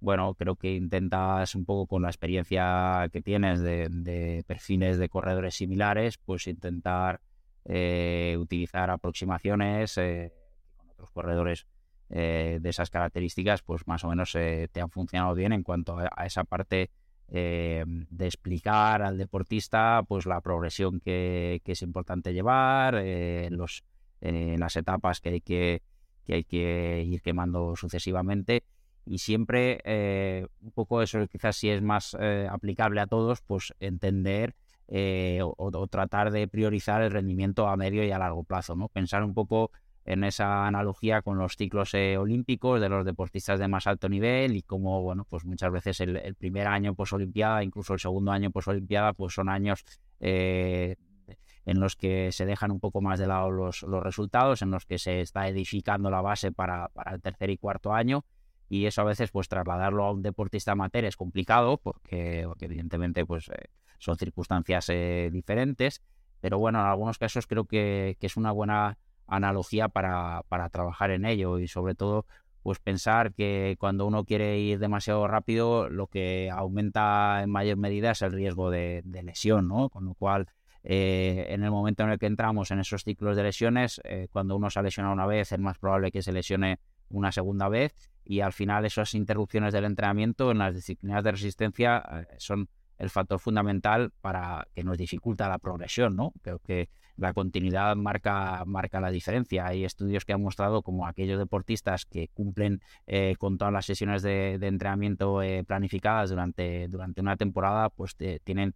[0.00, 5.54] bueno, creo que intentas un poco con la experiencia que tienes de, perfiles de corredores
[5.54, 7.20] similares, pues intentar
[7.64, 10.32] eh, utilizar aproximaciones eh,
[10.76, 11.66] con otros corredores
[12.10, 16.26] eh, de esas características, pues más o menos te han funcionado bien en cuanto a
[16.26, 16.90] esa parte
[17.28, 23.84] eh, de explicar al deportista pues la progresión que, es importante llevar, eh, los,
[24.20, 25.82] las etapas que hay que,
[26.24, 28.64] que hay que ir quemando sucesivamente
[29.06, 33.74] y siempre eh, un poco eso quizás si es más eh, aplicable a todos, pues
[33.80, 34.54] entender
[34.88, 38.88] eh, o, tratar de priorizar el rendimiento a medio y a largo plazo, ¿no?
[38.88, 39.70] Pensar un poco
[40.04, 44.62] en esa analogía con los ciclos olímpicos de los deportistas de más alto nivel y
[44.62, 49.34] como, bueno, pues muchas veces el, primer año posolimpiada, incluso el segundo año posolimpiada, pues
[49.34, 49.84] son años
[50.20, 54.84] en los que se dejan un poco más de lado los, los resultados, en los
[54.84, 58.24] que se está edificando la base para, para el tercer y cuarto año.
[58.68, 63.48] Y eso a veces pues trasladarlo a un deportista amateur es complicado porque, evidentemente pues
[63.48, 66.02] eh, son circunstancias eh, diferentes,
[66.40, 71.24] pero bueno, en algunos casos creo que, es una buena analogía para, para, trabajar en
[71.24, 72.26] ello y sobre todo
[72.62, 78.12] pues pensar que cuando uno quiere ir demasiado rápido lo que aumenta en mayor medida
[78.12, 79.90] es el riesgo de, lesión, ¿no?
[79.90, 80.48] Con lo cual
[80.82, 84.70] eh, en el momento en el que entramos en esos ciclos de lesiones, cuando uno
[84.70, 86.78] se ha lesionado una vez es más probable que se lesione
[87.10, 87.94] una segunda vez
[88.24, 92.68] y al final esas interrupciones del entrenamiento en las disciplinas de resistencia eh, son
[92.98, 96.32] el factor fundamental para que nos dificulta la progresión, ¿no?
[96.42, 99.66] Creo que la continuidad marca, marca la diferencia.
[99.66, 104.22] Hay estudios que han mostrado como aquellos deportistas que cumplen eh, con todas las sesiones
[104.22, 108.74] de, entrenamiento eh, planificadas durante, durante una temporada, pues tienen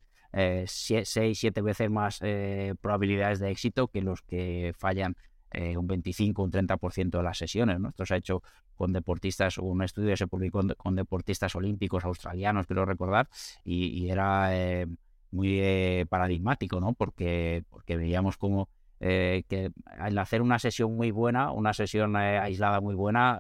[0.67, 2.21] seis, siete veces más
[2.81, 5.17] probabilidades de éxito que los que fallan
[5.51, 7.79] eh, un 25, un 30% de las sesiones.
[7.89, 8.43] Esto se ha hecho
[8.77, 13.29] con deportistas, un estudio se publicó con, deportistas olímpicos australianos, quiero recordar,
[13.65, 14.87] y, era eh,
[15.31, 16.95] muy eh, paradigmático, ¿no?
[16.95, 18.69] porque, porque veíamos como
[19.01, 23.39] que al hacer una sesión muy buena, una sesión aislada muy buena,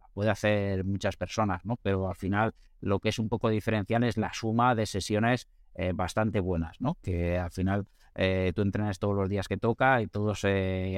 [0.00, 1.76] la puede hacer muchas personas, ¿no?
[1.82, 5.48] pero al final lo que es un poco diferencial es la suma de sesiones
[5.94, 6.96] bastante buenas, ¿no?
[7.02, 10.44] que al final eh, tú entrenas todos los días que toca y todos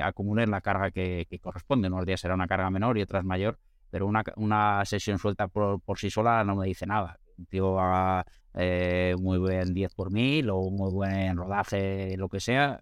[0.03, 1.89] acumulen la carga que, corresponde.
[1.89, 3.59] Unos días será una carga menor y otras mayor,
[3.90, 7.19] pero una, sesión suelta por, sí sola no me dice nada.
[7.48, 12.80] Tío haga eh, muy buen 10 por mil o muy buen rodaje, lo que sea,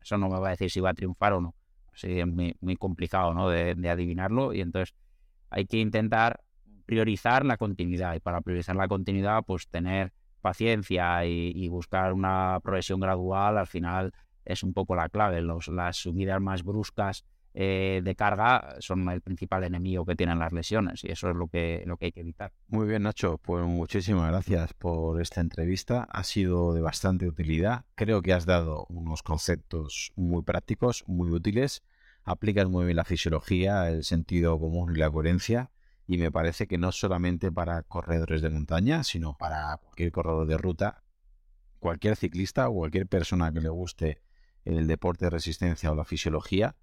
[0.00, 1.54] eso no me va a decir si va a triunfar o no.
[1.92, 3.48] Así es muy, complicado ¿no?
[3.50, 4.94] de, adivinarlo y entonces
[5.50, 6.40] hay que intentar
[6.86, 13.00] priorizar la continuidad y para priorizar la continuidad pues tener paciencia y, buscar una progresión
[13.00, 14.12] gradual, al final
[14.44, 15.42] es un poco la clave.
[15.42, 20.52] Los, las subidas más bruscas eh, de carga son el principal enemigo que tienen las
[20.52, 22.52] lesiones y eso es lo que, lo que hay que evitar.
[22.68, 23.38] Muy bien, Nacho.
[23.38, 26.06] Pues muchísimas gracias por esta entrevista.
[26.10, 27.84] Ha sido de bastante utilidad.
[27.94, 31.82] Creo que has dado unos conceptos muy prácticos, muy útiles.
[32.24, 35.70] Aplicas muy bien la fisiología, el sentido común y la coherencia
[36.10, 40.58] y me parece que no solamente para corredores de montaña, sino para cualquier corredor de
[40.58, 41.04] ruta,
[41.78, 44.20] cualquier ciclista o cualquier persona que le guste
[44.64, 46.74] el deporte de resistencia o la fisiología,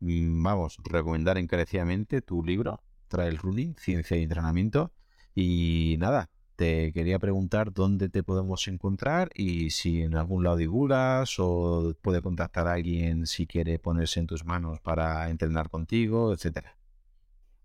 [0.00, 4.92] vamos, recomendar encarecidamente tu libro, Trail Running, Ciencia y Entrenamiento.
[5.34, 11.38] Y nada, te quería preguntar dónde te podemos encontrar y si en algún lado divulgas
[11.38, 16.76] o puede contactar a alguien si quiere ponerse en tus manos para entrenar contigo, etcétera.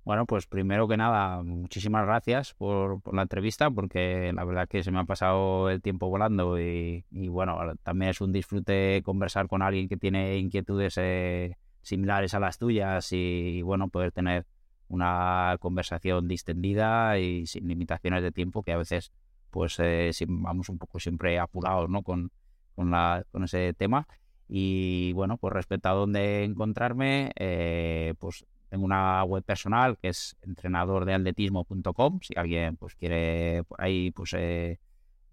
[0.03, 4.89] Bueno, pues primero que nada, muchísimas gracias por, la entrevista, porque la verdad que se
[4.91, 9.87] me ha pasado el tiempo volando y, bueno, también es un disfrute conversar con alguien
[9.87, 14.45] que tiene inquietudes eh, similares a las tuyas y, bueno, poder tener
[14.87, 19.11] una conversación distendida y sin limitaciones de tiempo, que a veces
[19.49, 22.03] pues eh, vamos un poco siempre apurados ¿no?
[22.03, 22.31] con,
[22.75, 24.07] con, la, con ese tema.
[24.47, 30.35] Y bueno, pues respecto a dónde encontrarme, eh, pues tengo una web personal que es
[30.41, 32.19] entrenadordeatletismo.com.
[32.21, 34.79] Si alguien pues quiere por ahí pues eh,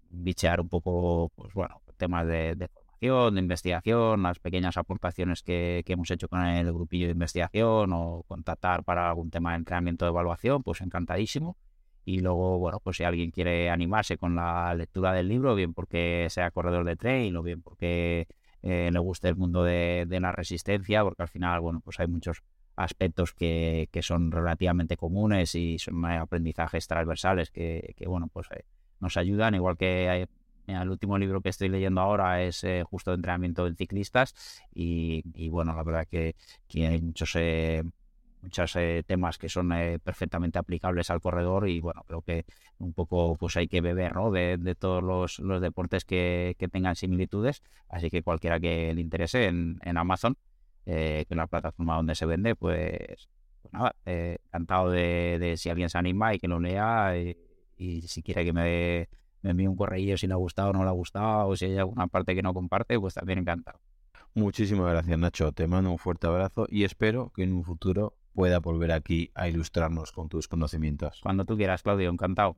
[0.09, 2.69] bichear un poco, pues bueno, temas de,
[3.01, 8.83] de investigación, las pequeñas aportaciones que, hemos hecho con el grupillo de investigación o contactar
[8.83, 11.57] para algún tema de entrenamiento de evaluación, pues encantadísimo.
[12.05, 16.27] Y luego, bueno, pues si alguien quiere animarse con la lectura del libro, bien porque
[16.29, 18.27] sea corredor de trail o bien porque
[18.63, 22.07] eh, le guste el mundo de, de la resistencia, porque al final, bueno, pues hay
[22.07, 22.43] muchos
[22.79, 28.63] aspectos que, son relativamente comunes y son aprendizajes transversales que, bueno, pues eh,
[28.99, 30.27] nos ayudan, igual que
[30.75, 34.35] el último libro que estoy leyendo ahora es eh, justo de entrenamiento de ciclistas
[34.73, 36.35] y, bueno, la verdad que,
[36.75, 37.83] hay muchos eh,
[38.41, 39.69] muchos temas que son
[40.01, 42.45] perfectamente aplicables al corredor y bueno, creo que
[42.77, 44.31] un poco pues hay que beber ¿no?
[44.31, 49.97] de, todos los, deportes que, tengan similitudes, así que cualquiera que le interese en, en
[49.97, 50.37] Amazon
[50.91, 53.29] eh, que es la plataforma donde se vende, pues,
[53.61, 57.15] pues nada, eh, encantado de, si alguien se anima y que lo lea
[57.77, 59.07] y, si quiere que me,
[59.41, 61.65] me envíe un correo si le ha gustado o no le ha gustado o si
[61.65, 63.79] hay alguna parte que no comparte, pues también encantado.
[64.33, 68.59] Muchísimas gracias Nacho, te mando un fuerte abrazo y espero que en un futuro pueda
[68.59, 71.19] volver aquí a ilustrarnos con tus conocimientos.
[71.21, 72.57] Cuando tú quieras, Claudio, encantado.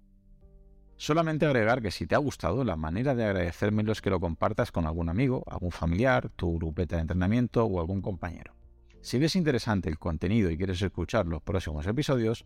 [0.98, 4.72] Solamente agregar que si te ha gustado, la manera de agradecérmelo es que lo compartas
[4.72, 8.54] con algún amigo, algún familiar, tu grupeta de entrenamiento o algún compañero.
[9.02, 12.46] Si ves interesante el contenido y quieres escuchar los próximos episodios,